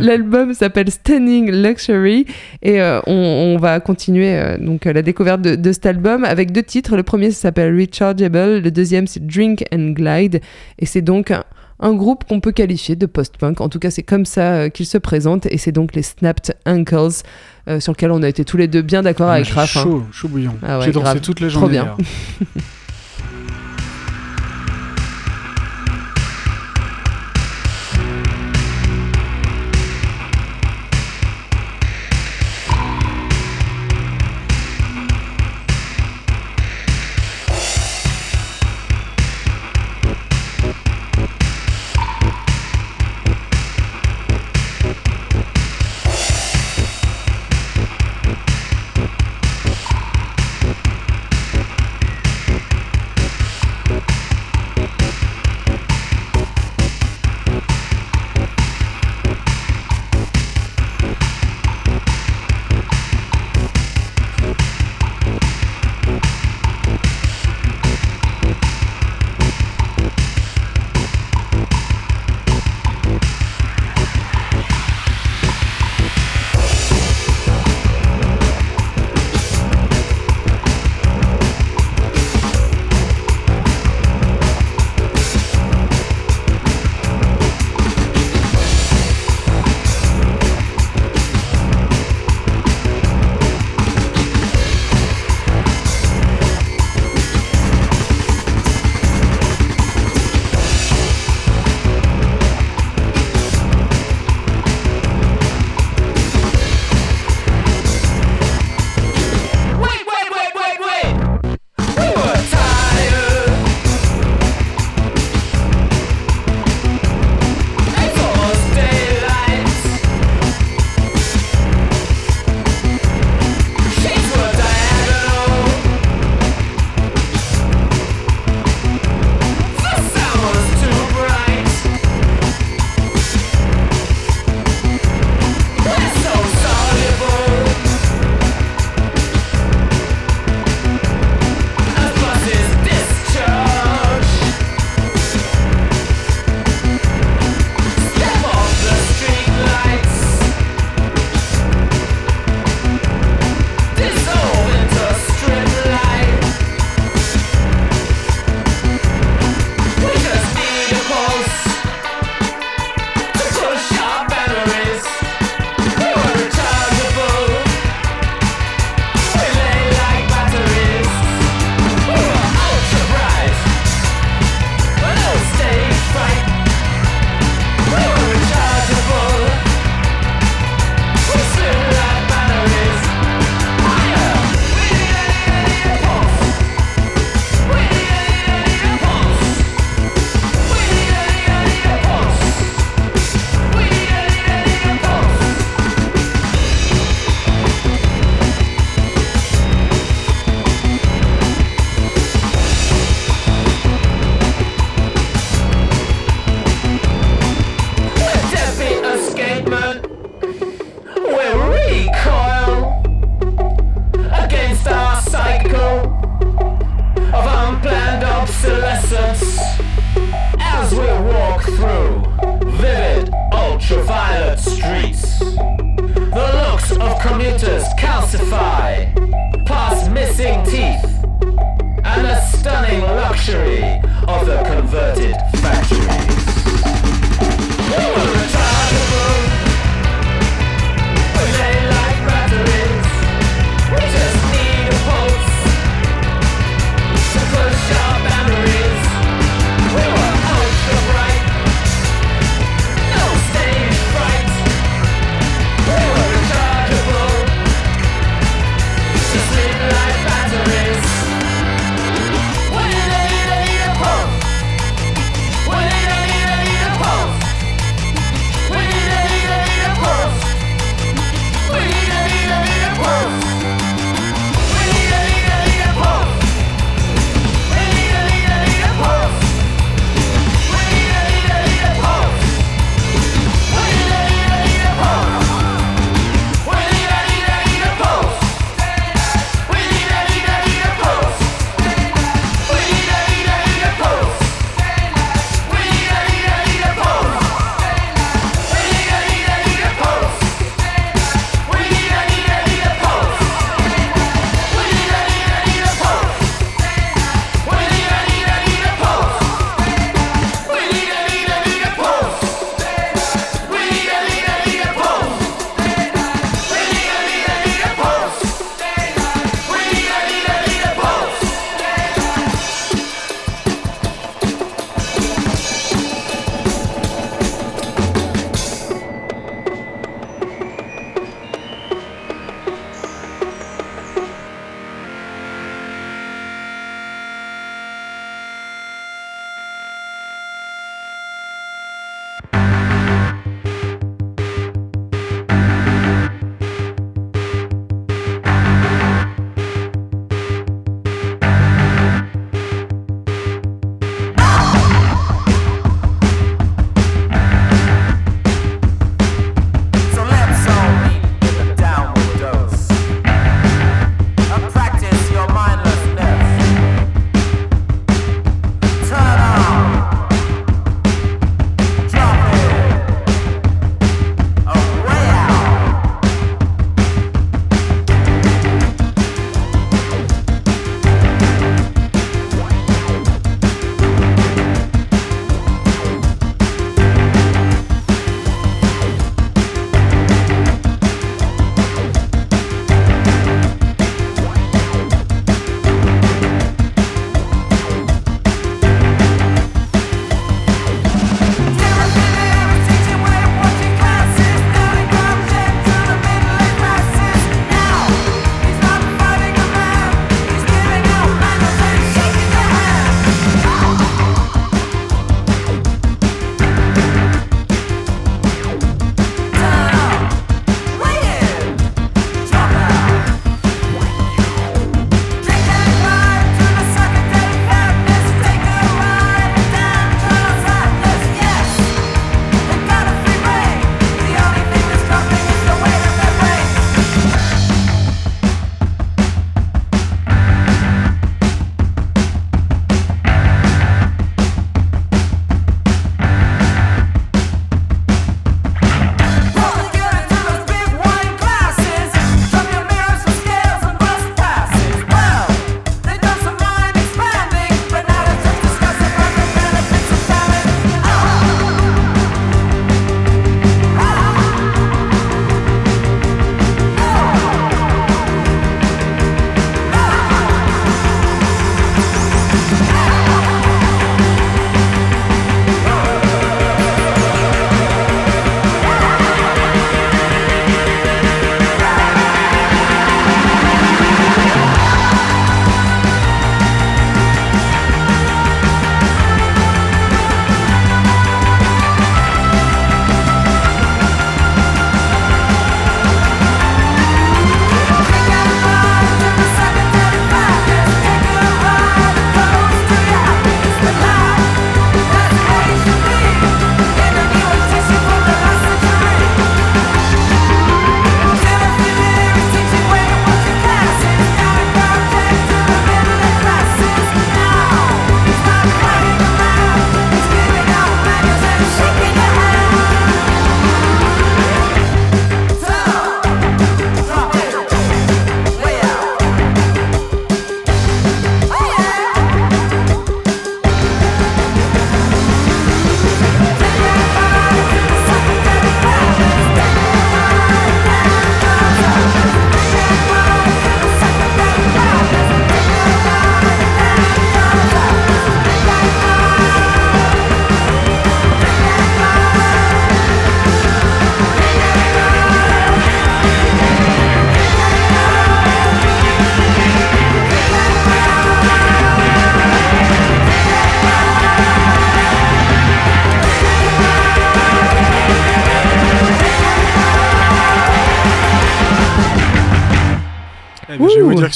L'album 0.00 0.54
s'appelle 0.54 0.90
Standing 0.90 1.50
Luxury 1.50 2.24
et 2.62 2.80
euh, 2.80 3.00
on, 3.06 3.12
on 3.12 3.58
va 3.58 3.80
continuer 3.80 4.34
euh, 4.34 4.56
donc 4.58 4.84
la 4.86 5.02
découverte 5.02 5.42
de, 5.42 5.56
de 5.56 5.72
cet 5.72 5.84
album 5.86 6.24
avec 6.24 6.52
deux 6.52 6.62
titres. 6.62 6.96
Le 6.96 7.02
premier 7.02 7.30
s'appelle 7.32 7.74
Rechargeable, 7.78 8.60
le 8.60 8.70
deuxième 8.70 9.06
c'est 9.06 9.26
Drink 9.26 9.64
and 9.72 9.90
Glide 9.90 10.40
et 10.78 10.86
c'est 10.86 11.02
donc 11.02 11.32
un, 11.80 11.92
groupe 11.94 12.24
qu'on 12.24 12.40
peut 12.40 12.52
qualifier 12.52 12.96
de 12.96 13.06
post-punk. 13.06 13.60
En 13.60 13.68
tout 13.68 13.78
cas, 13.78 13.90
c'est 13.90 14.02
comme 14.02 14.24
ça 14.26 14.52
euh, 14.52 14.68
qu'il 14.68 14.86
se 14.86 14.98
présente 14.98 15.46
et 15.46 15.58
c'est 15.58 15.72
donc 15.72 15.94
les 15.94 16.02
Snapped 16.02 16.54
Ankles 16.66 17.22
euh, 17.68 17.80
sur 17.80 17.92
lequel 17.92 18.10
on 18.10 18.22
a 18.22 18.28
été 18.28 18.44
tous 18.44 18.56
les 18.56 18.68
deux 18.68 18.82
bien 18.82 19.02
d'accord 19.02 19.28
Ah, 19.28 19.34
avec 19.34 19.48
Raph. 19.48 19.76
hein. 19.76 19.82
chaud, 19.82 20.02
chaud 20.12 20.28
bouillon. 20.28 20.54
Ah 20.62 20.78
ouais, 20.78 20.86
J'ai 20.86 20.92
dansé 20.92 21.20
toute 21.20 21.40
la 21.40 21.48
Trop 21.48 21.68
bien. 21.68 21.96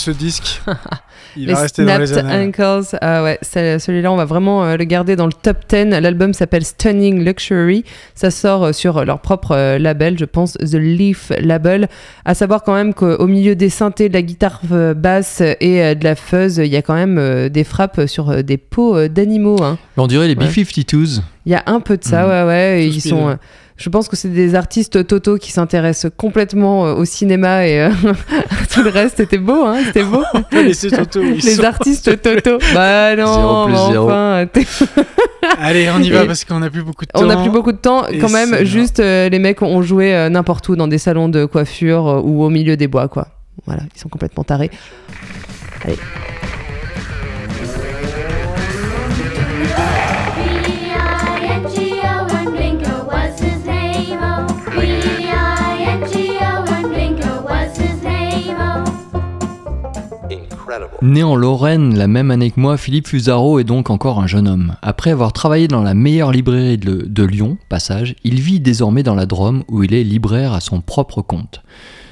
ce 0.03 0.11
disque, 0.11 0.61
il 1.36 1.46
Les 1.46 1.55
va 1.55 1.61
rester 1.61 1.84
dans 1.84 1.98
les 1.98 2.12
annales. 2.18 2.48
Ankles, 2.48 2.96
ah 3.00 3.22
ouais, 3.22 3.38
celui-là, 3.42 4.12
on 4.12 4.16
va 4.16 4.24
vraiment 4.24 4.64
euh, 4.64 4.76
le 4.76 4.84
garder 4.84 5.16
dans 5.16 5.26
le 5.26 5.32
top 5.32 5.59
10. 5.68 5.90
L'album 6.00 6.34
s'appelle 6.34 6.64
Stunning 6.64 7.24
Luxury. 7.24 7.84
Ça 8.14 8.30
sort 8.30 8.64
euh, 8.64 8.72
sur 8.72 9.05
leur 9.05 9.20
propre 9.20 9.53
euh, 9.53 9.78
label, 9.78 10.18
je 10.18 10.24
pense, 10.24 10.55
The 10.55 10.74
Leaf 10.74 11.32
Label. 11.40 11.88
À 12.24 12.34
savoir 12.34 12.62
quand 12.62 12.74
même 12.74 12.94
qu'au 12.94 13.26
milieu 13.26 13.55
des 13.55 13.70
synthés, 13.70 14.09
de 14.09 14.14
la 14.14 14.22
guitare 14.22 14.61
euh, 14.72 14.94
basse 14.94 15.40
et 15.40 15.82
euh, 15.82 15.94
de 15.94 16.05
la 16.05 16.14
fuzz, 16.16 16.59
il 16.59 16.66
y 16.66 16.76
a 16.76 16.82
quand 16.82 16.94
même 16.94 17.18
euh, 17.18 17.48
des 17.48 17.64
frappes 17.64 18.07
sur 18.07 18.30
euh, 18.30 18.42
des 18.42 18.57
peaux 18.59 18.96
euh, 18.96 19.09
d'animaux. 19.09 19.62
hein. 19.62 19.78
On 19.96 20.07
dirait 20.07 20.28
les 20.28 20.36
Ouais. 20.36 20.46
B-52s. 20.48 21.20
Il 21.47 21.53
y 21.53 21.55
a 21.55 21.62
un 21.66 21.80
peu 21.80 21.97
de 21.97 22.05
ça, 22.05 22.22
Mhm. 22.24 22.28
ouais, 22.30 22.43
ouais. 22.47 22.86
Ils 22.86 23.01
sont. 23.01 23.28
euh, 23.30 23.34
je 23.76 23.88
pense 23.88 24.09
que 24.09 24.14
c'est 24.16 24.28
des 24.28 24.55
artistes 24.55 25.05
Toto 25.07 25.38
qui 25.38 25.51
s'intéressent 25.51 26.12
complètement 26.16 26.86
euh, 26.86 26.95
au 26.95 27.05
cinéma 27.05 27.66
et 27.66 27.80
euh, 27.80 27.90
tout 28.72 28.82
le 28.82 28.90
reste. 28.90 29.16
C'était 29.16 29.38
beau, 29.38 29.64
hein 29.66 29.78
C'était 29.86 30.05
beau. 30.05 30.22
Toto. 30.53 31.20
Les 31.20 31.64
artistes 31.64 32.22
Toto. 32.22 32.59
Bah 32.74 33.16
non, 33.16 33.26
Zéro 33.34 33.64
plus 33.64 33.72
mais 33.72 33.93
zéro. 33.93 34.05
enfin, 34.07 34.47
t'es- 34.53 34.66
Allez, 35.61 35.90
on 35.90 36.01
y 36.01 36.11
va 36.11 36.22
Et- 36.22 36.26
parce 36.28 36.45
qu'on 36.45 36.61
n'a 36.61 36.70
plus 36.70 36.82
beaucoup 36.84 37.05
de 37.05 37.11
temps. 37.11 37.22
on 37.22 37.26
n'a 37.26 37.36
plus 37.36 37.51
beaucoup 37.51 37.72
de 37.72 37.76
temps. 37.78 38.07
Et 38.07 38.18
Quand 38.18 38.28
même, 38.30 38.64
juste 38.64 39.01
euh, 39.01 39.28
les 39.28 39.40
mecs 39.40 39.62
ont 39.62 39.82
joué 39.82 40.14
euh, 40.14 40.28
n'importe 40.28 40.68
où 40.68 40.76
dans 40.76 40.86
des 40.86 40.99
salons 40.99 41.28
de 41.28 41.45
coiffure 41.45 42.07
euh, 42.09 42.20
ou 42.22 42.45
au 42.45 42.51
milieu 42.51 42.76
des 42.76 42.86
bois, 42.86 43.09
quoi. 43.09 43.26
Voilà, 43.66 43.82
ils 43.95 43.99
sont 44.01 44.09
complètement 44.09 44.45
tarés. 44.45 44.70
Allez. 45.84 45.97
Né 61.03 61.24
en 61.24 61.34
Lorraine 61.34 61.98
la 61.98 62.07
même 62.07 62.30
année 62.30 62.53
que 62.53 62.61
moi, 62.61 62.76
Philippe 62.76 63.09
Fusaro 63.09 63.59
est 63.59 63.64
donc 63.64 63.90
encore 63.90 64.20
un 64.20 64.28
jeune 64.28 64.46
homme. 64.46 64.76
Après 64.82 65.11
avoir 65.11 65.32
travaillé 65.32 65.66
dans 65.66 65.82
la 65.82 65.94
meilleure 65.94 66.30
librairie 66.30 66.78
de, 66.78 67.24
Lyon, 67.24 67.59
Passage, 67.68 68.14
il 68.22 68.40
vit 68.40 68.61
désormais 68.61 69.03
dans 69.03 69.16
la 69.16 69.26
Drôme 69.26 69.64
où 69.66 69.82
il 69.82 69.94
est 69.94 70.05
libraire 70.05 70.53
à 70.53 70.61
son 70.61 70.80
propre 70.80 71.20
compte. 71.20 71.61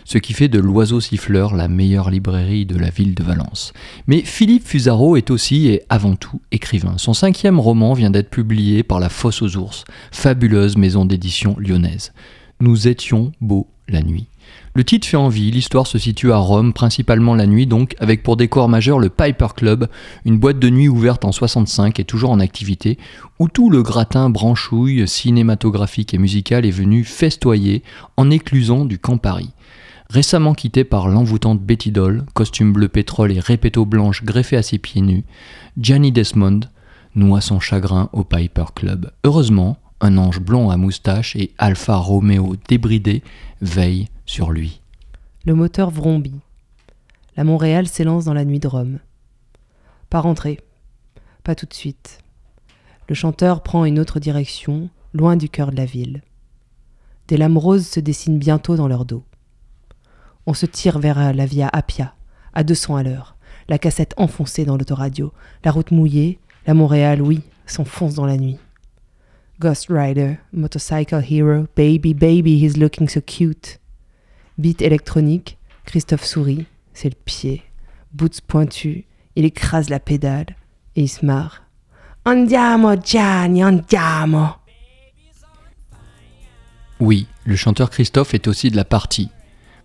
Ce 0.05 0.19
qui 0.19 0.33
fait 0.33 0.49
de 0.49 0.59
l'Oiseau 0.59 1.01
Siffleur 1.01 1.55
la 1.55 1.69
meilleure 1.69 2.11
librairie 2.11 2.67
de 2.67 2.77
la 2.77 2.91
ville 2.91 3.15
de 3.15 3.23
Valence. 3.23 3.73
Mais 4.09 4.23
Philippe 4.23 4.67
Fusaro 4.67 5.17
est 5.17 5.31
aussi 5.31 5.69
et 5.69 5.83
avant 5.89 6.17
tout 6.17 6.41
écrivain. 6.51 6.95
Son 6.97 7.15
cinquième 7.15 7.61
roman 7.61 7.93
vient 7.93 8.11
d'être 8.11 8.31
publié 8.31 8.83
par 8.83 8.99
La 8.99 9.09
Fosse 9.09 9.41
aux 9.41 9.57
Ours, 9.57 9.85
fabuleuse 10.11 10.77
maison 10.77 11.05
d'édition 11.05 11.55
lyonnaise. 11.61 12.13
Nous 12.59 12.89
étions 12.89 13.31
beaux 13.41 13.69
la 13.89 14.03
nuit. 14.03 14.27
Le 14.73 14.85
titre 14.85 15.09
fait 15.09 15.17
envie, 15.17 15.51
l'histoire 15.51 15.89
se 15.89 15.99
situe 15.99 16.31
à 16.31 16.37
Rome, 16.37 16.73
principalement 16.73 17.35
la 17.35 17.49
nuit 17.49 17.67
donc, 17.67 17.97
avec 17.99 18.23
pour 18.23 18.37
décor 18.37 18.69
majeur 18.69 19.01
le 19.01 19.09
Piper 19.09 19.49
Club, 19.57 19.89
une 20.25 20.39
boîte 20.39 20.61
de 20.61 20.71
nuit 20.71 20.89
ouverte 20.89 21.25
en 21.25 21.33
65 21.33 21.99
et 21.99 22.05
toujours 22.05 22.31
en 22.31 22.39
activité, 22.39 22.97
où 23.41 23.49
tout 23.49 23.69
le 23.69 23.83
gratin 23.83 24.31
branchouille 24.31 25.09
cinématographique 25.09 26.15
et 26.15 26.19
musical 26.19 26.65
est 26.65 26.71
venu 26.71 27.03
festoyer 27.03 27.83
en 28.17 28.31
éclusant 28.31 28.85
du 28.85 29.01
Camp 29.01 29.19
Paris. 29.19 29.51
Récemment 30.09 30.55
quitté 30.55 30.85
par 30.85 31.09
l'envoûtante 31.09 31.61
Betty 31.61 31.91
Doll, 31.91 32.25
costume 32.33 32.73
bleu 32.73 32.89
pétrole 32.89 33.33
et 33.33 33.41
répéto 33.41 33.85
blanche 33.85 34.23
greffé 34.23 34.57
à 34.57 34.63
ses 34.63 34.79
pieds 34.79 35.03
nus, 35.03 35.25
Gianni 35.79 36.13
Desmond 36.13 36.61
noie 37.17 37.41
son 37.41 37.59
chagrin 37.59 38.09
au 38.13 38.23
Piper 38.23 38.67
Club. 38.75 39.11
Heureusement, 39.25 39.79
un 40.01 40.17
ange 40.17 40.41
blond 40.41 40.71
à 40.71 40.77
moustache 40.77 41.35
et 41.35 41.53
Alpha 41.59 41.97
Romeo 41.97 42.55
débridé 42.69 43.23
veillent 43.61 44.09
sur 44.31 44.53
lui. 44.53 44.81
Le 45.45 45.57
moteur 45.57 45.91
vrombit. 45.91 46.39
La 47.37 47.43
Montréal 47.43 47.89
s'élance 47.89 48.27
dans 48.27 48.33
la 48.33 48.45
nuit 48.45 48.61
de 48.61 48.69
Rome. 48.69 49.01
Pas 50.09 50.21
rentrer. 50.21 50.61
Pas 51.43 51.57
tout 51.57 51.67
de 51.67 51.75
suite. 51.75 52.21
Le 53.09 53.17
chanteur 53.17 53.65
prend 53.65 53.85
une 53.85 53.99
autre 53.99 54.21
direction, 54.21 54.89
loin 55.15 55.35
du 55.35 55.49
cœur 55.49 55.73
de 55.73 55.77
la 55.77 55.85
ville. 55.85 56.23
Des 57.27 57.37
lames 57.37 57.59
roses 57.59 57.89
se 57.89 57.99
dessinent 57.99 58.39
bientôt 58.39 58.77
dans 58.77 58.87
leur 58.87 59.05
dos. 59.05 59.25
On 60.47 60.55
se 60.55 60.67
tire 60.67 61.01
vers 61.01 61.35
la 61.35 61.47
Via 61.47 61.69
Appia, 61.73 62.15
à 62.55 62.63
200 62.63 62.95
à 62.95 63.03
l'heure, 63.03 63.37
la 63.69 63.79
cassette 63.79 64.15
enfoncée 64.17 64.65
dans 64.65 64.77
l'autoradio, 64.77 65.33
la 65.65 65.73
route 65.73 65.91
mouillée, 65.91 66.39
la 66.69 66.75
Montréal, 66.75 67.21
oui, 67.21 67.41
s'enfonce 67.67 68.15
dans 68.15 68.27
la 68.27 68.37
nuit. 68.37 68.59
Ghost 69.59 69.89
Rider, 69.91 70.37
Motorcycle 70.53 71.25
Hero, 71.29 71.67
Baby, 71.75 72.15
Baby, 72.15 72.65
he's 72.65 72.77
looking 72.77 73.09
so 73.09 73.21
cute. 73.21 73.80
Beat 74.61 74.83
électronique, 74.83 75.57
Christophe 75.87 76.27
sourit, 76.27 76.67
c'est 76.93 77.09
le 77.09 77.15
pied. 77.25 77.63
Boots 78.13 78.43
pointus, 78.47 79.05
il 79.35 79.47
écrase 79.47 79.89
la 79.89 80.01
pédale 80.01 80.55
et 80.97 81.03
il 81.05 81.09
se 81.09 81.25
marre. 81.25 81.63
Andiamo 82.27 82.95
Gianni, 83.03 83.65
andiamo. 83.65 84.49
Oui, 87.01 87.27
le 87.47 87.57
chanteur 87.57 87.89
Christophe 87.89 88.35
est 88.35 88.49
aussi 88.49 88.71
de 88.71 88.77
la 88.77 88.85
partie. 88.85 89.31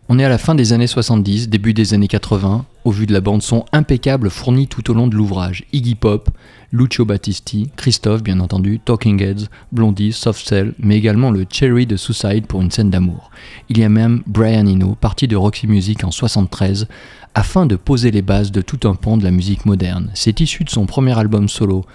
On 0.10 0.20
est 0.20 0.26
à 0.26 0.30
la 0.30 0.38
fin 0.38 0.56
des 0.56 0.74
années 0.74 0.88
70, 0.88 1.48
début 1.48 1.74
des 1.74 1.94
années 1.94 2.10
80, 2.10 2.66
au 2.86 2.92
vu 2.92 3.08
de 3.08 3.14
la 3.14 3.20
bande-son 3.20 3.66
impeccable 3.74 4.30
fournie 4.30 4.68
tout 4.68 4.90
au 4.90 4.94
long 4.94 5.08
de 5.08 5.16
l'ouvrage. 5.16 5.66
Iggy 5.74 5.96
Pop, 5.96 6.30
Lucio 6.72 7.04
Battisti, 7.04 7.70
Christophe 7.76 8.24
bien 8.24 8.40
entendu, 8.40 8.80
Talking 8.80 9.22
Heads, 9.22 9.48
Blondie, 9.72 10.14
Soft 10.14 10.48
Cell, 10.48 10.74
mais 10.80 10.96
également 10.96 11.32
le 11.32 11.46
Cherry 11.50 11.88
de 11.88 11.98
Suicide 11.98 12.46
pour 12.46 12.62
une 12.62 12.72
scène 12.72 12.92
d'amour. 12.92 13.32
Il 13.70 13.80
y 13.80 13.84
a 13.84 13.90
même 13.90 14.22
Brian 14.28 14.68
Eno, 14.68 14.96
parti 14.96 15.28
de 15.28 15.36
Roxy 15.36 15.68
Music 15.68 16.04
en 16.04 16.12
73, 16.12 16.88
afin 17.34 17.66
de 17.66 17.76
poser 17.76 18.12
les 18.12 18.22
bases 18.22 18.52
de 18.52 18.62
tout 18.62 18.88
un 18.88 18.94
pan 18.94 19.18
de 19.18 19.24
la 19.24 19.32
musique 19.32 19.66
moderne. 19.66 20.12
C'est 20.14 20.40
issu 20.40 20.64
de 20.64 20.70
son 20.70 20.86
premier 20.86 21.18
album 21.18 21.50
solo, 21.50 21.86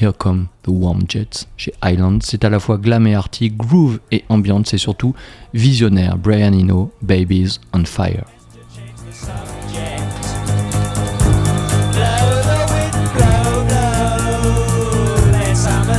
Here 0.00 0.12
Come 0.16 0.46
the 0.62 0.68
Warm 0.68 1.00
Jets 1.08 1.46
chez 1.56 1.72
Island. 1.82 2.22
C'est 2.22 2.44
à 2.44 2.50
la 2.50 2.60
fois 2.60 2.78
glam 2.78 3.06
et 3.06 3.14
arty, 3.14 3.50
groove 3.50 3.98
et 4.12 4.24
ambiante, 4.28 4.68
c'est 4.68 4.78
surtout 4.78 5.14
visionnaire. 5.54 6.18
Brian 6.18 6.52
Eno, 6.52 6.92
Babies 7.02 7.58
on 7.72 7.84
Fire. 7.84 8.24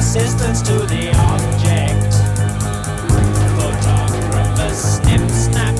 Assistance 0.07 0.61
to 0.61 0.71
the 0.71 1.09
object. 1.19 2.13
Photographers 3.59 4.79
snip, 4.95 5.29
snap. 5.29 5.75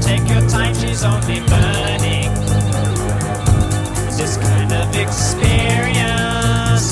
Take 0.00 0.24
your 0.30 0.48
time, 0.48 0.72
she's 0.72 1.02
only 1.02 1.40
burning. 1.50 2.32
This 4.16 4.36
kind 4.36 4.72
of 4.72 4.94
experience, 4.94 6.86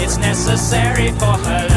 it's 0.00 0.16
necessary 0.16 1.12
for 1.20 1.36
her 1.44 1.75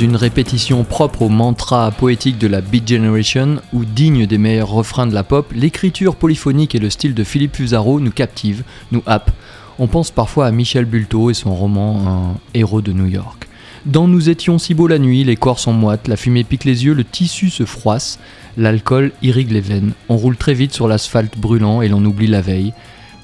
une 0.00 0.16
répétition 0.16 0.82
propre 0.84 1.22
au 1.22 1.28
mantra 1.28 1.90
poétique 1.90 2.38
de 2.38 2.46
la 2.46 2.62
Beat 2.62 2.88
Generation 2.88 3.60
ou 3.74 3.84
digne 3.84 4.26
des 4.26 4.38
meilleurs 4.38 4.70
refrains 4.70 5.06
de 5.06 5.12
la 5.12 5.24
pop, 5.24 5.52
l'écriture 5.54 6.16
polyphonique 6.16 6.74
et 6.74 6.78
le 6.78 6.88
style 6.88 7.12
de 7.12 7.22
Philippe 7.22 7.56
Fusaro 7.56 8.00
nous 8.00 8.10
captivent, 8.10 8.62
nous 8.92 9.02
happent. 9.04 9.32
On 9.78 9.88
pense 9.88 10.10
parfois 10.10 10.46
à 10.46 10.52
Michel 10.52 10.86
Bulto 10.86 11.30
et 11.30 11.34
son 11.34 11.54
roman 11.54 12.06
Un 12.06 12.40
héros 12.54 12.80
de 12.80 12.92
New 12.92 13.06
York. 13.06 13.46
Dans 13.84 14.08
Nous 14.08 14.30
étions 14.30 14.58
si 14.58 14.72
beaux 14.72 14.88
la 14.88 14.98
nuit, 14.98 15.22
les 15.24 15.36
corps 15.36 15.58
sont 15.58 15.72
moites, 15.72 16.08
la 16.08 16.16
fumée 16.16 16.44
pique 16.44 16.64
les 16.64 16.84
yeux, 16.84 16.94
le 16.94 17.04
tissu 17.04 17.50
se 17.50 17.66
froisse, 17.66 18.18
l'alcool 18.56 19.12
irrigue 19.22 19.52
les 19.52 19.60
veines. 19.60 19.92
On 20.08 20.16
roule 20.16 20.36
très 20.36 20.54
vite 20.54 20.72
sur 20.72 20.88
l'asphalte 20.88 21.36
brûlant 21.36 21.82
et 21.82 21.88
l'on 21.88 22.04
oublie 22.04 22.26
la 22.26 22.40
veille, 22.40 22.72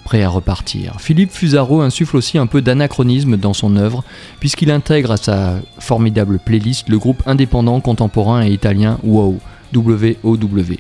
prêt 0.07 0.23
à 0.23 0.29
repartir. 0.29 0.95
Philippe 1.01 1.33
Fusaro 1.33 1.81
insuffle 1.81 2.17
aussi 2.17 2.39
un 2.39 2.47
peu 2.47 2.63
d'anachronisme 2.63 3.37
dans 3.37 3.55
son 3.55 3.75
œuvre, 3.75 4.05
puisqu'il 4.39 4.71
intègre 4.71 5.11
à 5.11 5.17
sa 5.17 5.57
formidable 5.81 6.39
playlist 6.39 6.89
le 6.89 6.97
groupe 6.97 7.25
indépendant 7.27 7.81
contemporain 7.81 8.47
et 8.47 8.53
italien 8.53 8.99
WOW, 9.03 9.41
W-O-W. 9.73 10.79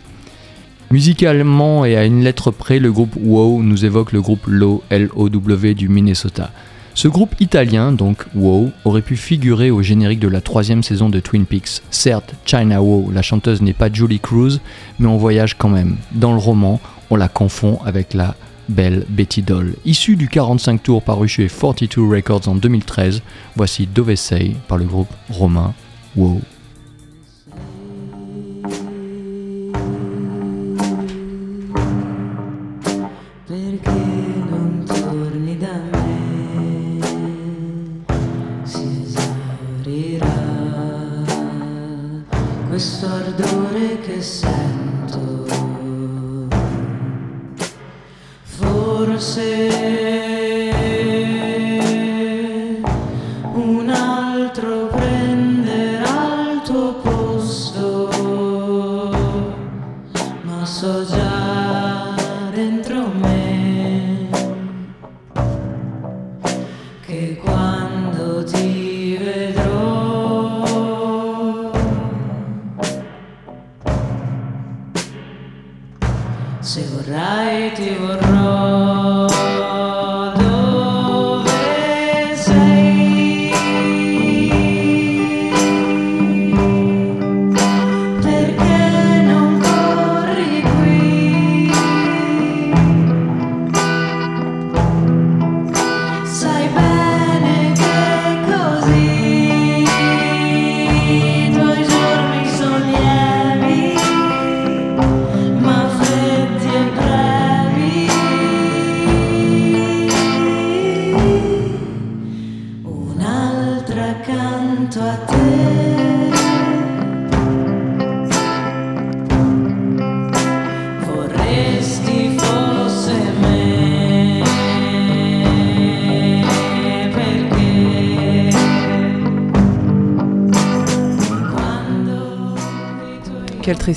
Musicalement 0.92 1.84
et 1.84 1.96
à 1.96 2.04
une 2.04 2.22
lettre 2.22 2.52
près, 2.52 2.78
le 2.78 2.92
groupe 2.92 3.16
WOW 3.20 3.64
nous 3.64 3.84
évoque 3.84 4.12
le 4.12 4.22
groupe 4.22 4.46
LO, 4.46 4.84
L-O-W 4.90 5.74
du 5.74 5.88
Minnesota. 5.88 6.52
Ce 6.94 7.08
groupe 7.08 7.34
italien, 7.40 7.90
donc 7.90 8.24
WOW, 8.36 8.70
aurait 8.84 9.02
pu 9.02 9.16
figurer 9.16 9.72
au 9.72 9.82
générique 9.82 10.20
de 10.20 10.28
la 10.28 10.40
troisième 10.40 10.84
saison 10.84 11.08
de 11.08 11.18
Twin 11.18 11.46
Peaks. 11.46 11.82
Certes, 11.90 12.32
China 12.44 12.80
WOW, 12.80 13.10
la 13.10 13.22
chanteuse 13.22 13.60
n'est 13.60 13.72
pas 13.72 13.92
Julie 13.92 14.20
Cruz, 14.20 14.60
mais 15.00 15.08
on 15.08 15.16
voyage 15.16 15.56
quand 15.58 15.68
même. 15.68 15.96
Dans 16.12 16.32
le 16.32 16.38
roman, 16.38 16.80
on 17.10 17.16
la 17.16 17.26
confond 17.26 17.80
avec 17.84 18.14
la 18.14 18.36
belle 18.68 19.04
Betty 19.08 19.42
Doll. 19.42 19.74
Issue 19.84 20.16
du 20.16 20.28
45 20.28 20.82
tours 20.82 21.02
paru 21.02 21.28
chez 21.28 21.48
42 21.48 22.02
Records 22.02 22.48
en 22.48 22.54
2013, 22.54 23.22
voici 23.54 23.86
Dovesey 23.86 24.56
par 24.68 24.78
le 24.78 24.84
groupe 24.84 25.12
romain 25.30 25.74
WOW. 26.16 26.40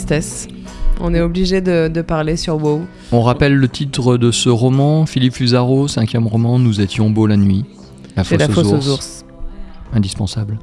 Tristesse. 0.09 0.47
On 1.01 1.13
est 1.13 1.21
obligé 1.21 1.61
de, 1.61 1.87
de 1.87 2.01
parler 2.01 2.35
sur 2.35 2.57
WoW. 2.61 2.81
On 3.11 3.21
rappelle 3.21 3.55
le 3.55 3.67
titre 3.67 4.17
de 4.17 4.31
ce 4.31 4.49
roman, 4.49 5.05
Philippe 5.05 5.33
Fusaro, 5.35 5.87
cinquième 5.87 6.27
roman, 6.27 6.59
Nous 6.59 6.81
étions 6.81 7.09
beaux 7.09 7.27
la 7.27 7.37
nuit. 7.37 7.65
La 8.17 8.23
C'est 8.23 8.37
fosse, 8.37 8.39
la 8.39 8.49
aux, 8.49 8.53
fosse 8.53 8.73
ours. 8.73 8.87
aux 8.87 8.93
ours. 8.93 9.25
Indispensable. 9.93 10.57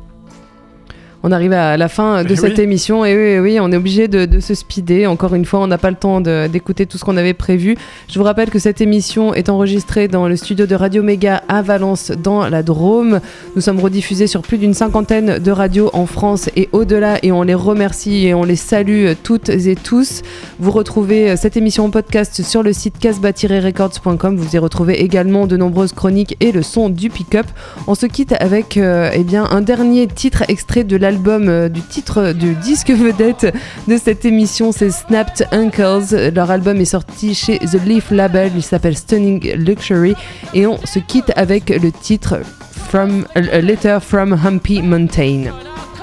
On 1.22 1.32
arrive 1.32 1.52
à 1.52 1.76
la 1.76 1.88
fin 1.88 2.24
de 2.24 2.34
cette 2.36 2.58
oui. 2.58 2.64
émission 2.64 3.04
et 3.04 3.16
oui, 3.16 3.38
oui, 3.40 3.58
on 3.60 3.72
est 3.72 3.76
obligé 3.76 4.08
de, 4.08 4.26
de 4.26 4.40
se 4.40 4.54
speeder. 4.54 5.06
Encore 5.06 5.34
une 5.34 5.44
fois, 5.44 5.60
on 5.60 5.66
n'a 5.66 5.78
pas 5.78 5.90
le 5.90 5.96
temps 5.96 6.20
d'écouter 6.20 6.86
tout 6.86 6.98
ce 6.98 7.04
qu'on 7.04 7.16
avait 7.16 7.34
prévu. 7.34 7.76
Je 8.08 8.18
vous 8.18 8.24
rappelle 8.24 8.50
que 8.50 8.58
cette 8.58 8.80
émission 8.80 9.34
est 9.34 9.48
enregistrée 9.48 10.08
dans 10.08 10.28
le 10.28 10.36
studio 10.36 10.66
de 10.66 10.74
Radio 10.74 11.02
Méga 11.02 11.42
à 11.48 11.62
Valence, 11.62 12.10
dans 12.10 12.48
la 12.48 12.62
Drôme. 12.62 13.20
Nous 13.54 13.62
sommes 13.62 13.80
rediffusés 13.80 14.26
sur 14.26 14.42
plus 14.42 14.58
d'une 14.58 14.74
cinquantaine 14.74 15.38
de 15.38 15.50
radios 15.50 15.90
en 15.92 16.06
France 16.06 16.50
et 16.56 16.68
au-delà 16.72 17.18
et 17.22 17.32
on 17.32 17.42
les 17.42 17.54
remercie 17.54 18.26
et 18.26 18.34
on 18.34 18.44
les 18.44 18.56
salue 18.56 19.12
toutes 19.22 19.48
et 19.48 19.74
tous. 19.76 20.22
Vous 20.58 20.70
retrouvez 20.70 21.36
cette 21.36 21.56
émission 21.56 21.84
en 21.86 21.90
podcast 21.90 22.42
sur 22.42 22.62
le 22.62 22.72
site 22.72 22.98
casbah-records.com. 22.98 24.36
Vous 24.36 24.54
y 24.54 24.58
retrouvez 24.58 25.02
également 25.02 25.46
de 25.46 25.56
nombreuses 25.56 25.92
chroniques 25.92 26.36
et 26.40 26.52
le 26.52 26.62
son 26.62 26.88
du 26.88 27.10
pick-up. 27.10 27.46
On 27.86 27.94
se 27.94 28.06
quitte 28.06 28.34
avec 28.40 28.76
euh, 28.76 29.10
eh 29.12 29.22
bien, 29.24 29.44
un 29.50 29.60
dernier 29.60 30.06
titre 30.06 30.44
extrait 30.48 30.84
de 30.84 30.96
l'album 31.07 31.48
euh, 31.48 31.68
du 31.68 31.82
titre 31.82 32.32
du 32.32 32.54
disque 32.57 32.90
vedette 32.90 33.54
de 33.86 33.96
cette 33.96 34.24
émission, 34.24 34.72
c'est 34.72 34.90
Snapped 34.90 35.46
Uncles. 35.52 36.32
Leur 36.34 36.50
album 36.50 36.80
est 36.80 36.84
sorti 36.84 37.32
chez 37.32 37.61
The 37.61 37.78
Leaf 37.86 38.11
Label, 38.11 38.50
il 38.57 38.62
s'appelle 38.62 38.96
Stunning 38.96 39.52
Luxury 39.54 40.16
et 40.52 40.66
on 40.66 40.84
se 40.84 40.98
quitte 40.98 41.30
avec 41.36 41.68
le 41.70 41.92
titre 41.92 42.40
From 42.88 43.24
A 43.36 43.61
Letter 43.61 43.98
from 44.00 44.32
Humpy 44.32 44.82
Mountain. 44.82 45.52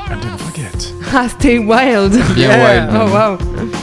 And 0.09 0.21
don't 0.21 0.37
forget. 0.37 0.93
Ah, 1.13 1.27
stay 1.27 1.59
wild! 1.59 2.13
Wild, 2.37 2.89
Oh 2.93 3.11
wow! 3.11 3.82